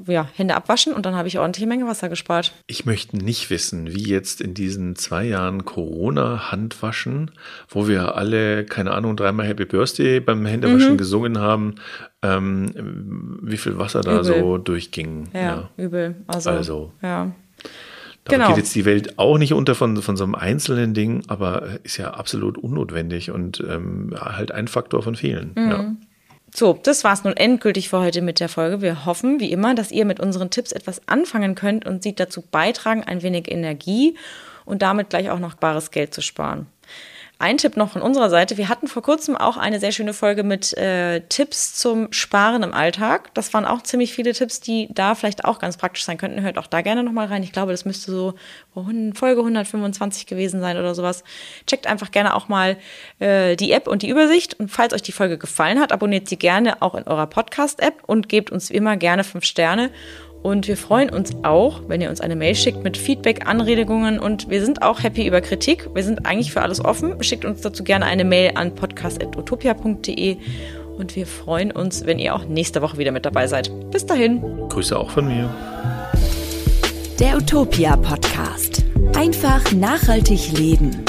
[0.07, 2.53] ja, Hände abwaschen und dann habe ich ordentliche Menge Wasser gespart.
[2.67, 7.31] Ich möchte nicht wissen, wie jetzt in diesen zwei Jahren Corona-Handwaschen,
[7.69, 10.99] wo wir alle, keine Ahnung, dreimal Happy Birthday beim Händewaschen mhm.
[10.99, 11.75] gesungen haben,
[12.23, 14.25] ähm, wie viel Wasser da übel.
[14.25, 15.29] so durchging.
[15.33, 16.17] Ja, ja, übel.
[16.27, 17.33] Also, also ja.
[18.25, 18.49] Da genau.
[18.49, 21.97] geht jetzt die Welt auch nicht unter von, von so einem einzelnen Ding, aber ist
[21.97, 25.53] ja absolut unnotwendig und ähm, halt ein Faktor von vielen.
[25.57, 25.71] Mhm.
[25.71, 25.97] Ja.
[26.55, 28.83] So, das war's nun endgültig für heute mit der Folge.
[28.83, 32.43] Wir hoffen, wie immer, dass ihr mit unseren Tipps etwas anfangen könnt und sie dazu
[32.43, 34.17] beitragen, ein wenig Energie
[34.67, 36.67] und damit gleich auch noch bares Geld zu sparen.
[37.43, 38.57] Ein Tipp noch von unserer Seite.
[38.57, 42.73] Wir hatten vor kurzem auch eine sehr schöne Folge mit äh, Tipps zum Sparen im
[42.73, 43.35] Alltag.
[43.35, 46.41] Das waren auch ziemlich viele Tipps, die da vielleicht auch ganz praktisch sein könnten.
[46.41, 47.43] Hört auch da gerne nochmal rein.
[47.43, 48.35] Ich glaube, das müsste so
[49.15, 51.25] Folge 125 gewesen sein oder sowas.
[51.67, 52.77] Checkt einfach gerne auch mal
[53.19, 54.61] äh, die App und die Übersicht.
[54.61, 58.29] Und falls euch die Folge gefallen hat, abonniert sie gerne auch in eurer Podcast-App und
[58.29, 59.91] gebt uns immer gerne fünf Sterne.
[60.43, 64.51] Und wir freuen uns auch, wenn ihr uns eine Mail schickt mit Feedback, Anregungen und
[64.51, 65.89] wir sind auch happy über Kritik.
[65.95, 67.23] Wir sind eigentlich für alles offen.
[67.23, 70.37] Schickt uns dazu gerne eine Mail an podcast.utopia.de
[70.99, 73.71] und wir freuen uns, wenn ihr auch nächste Woche wieder mit dabei seid.
[73.91, 74.41] Bis dahin.
[74.69, 75.49] Grüße auch von mir.
[77.21, 78.85] Der Utopia Podcast.
[79.15, 81.05] Einfach nachhaltig leben.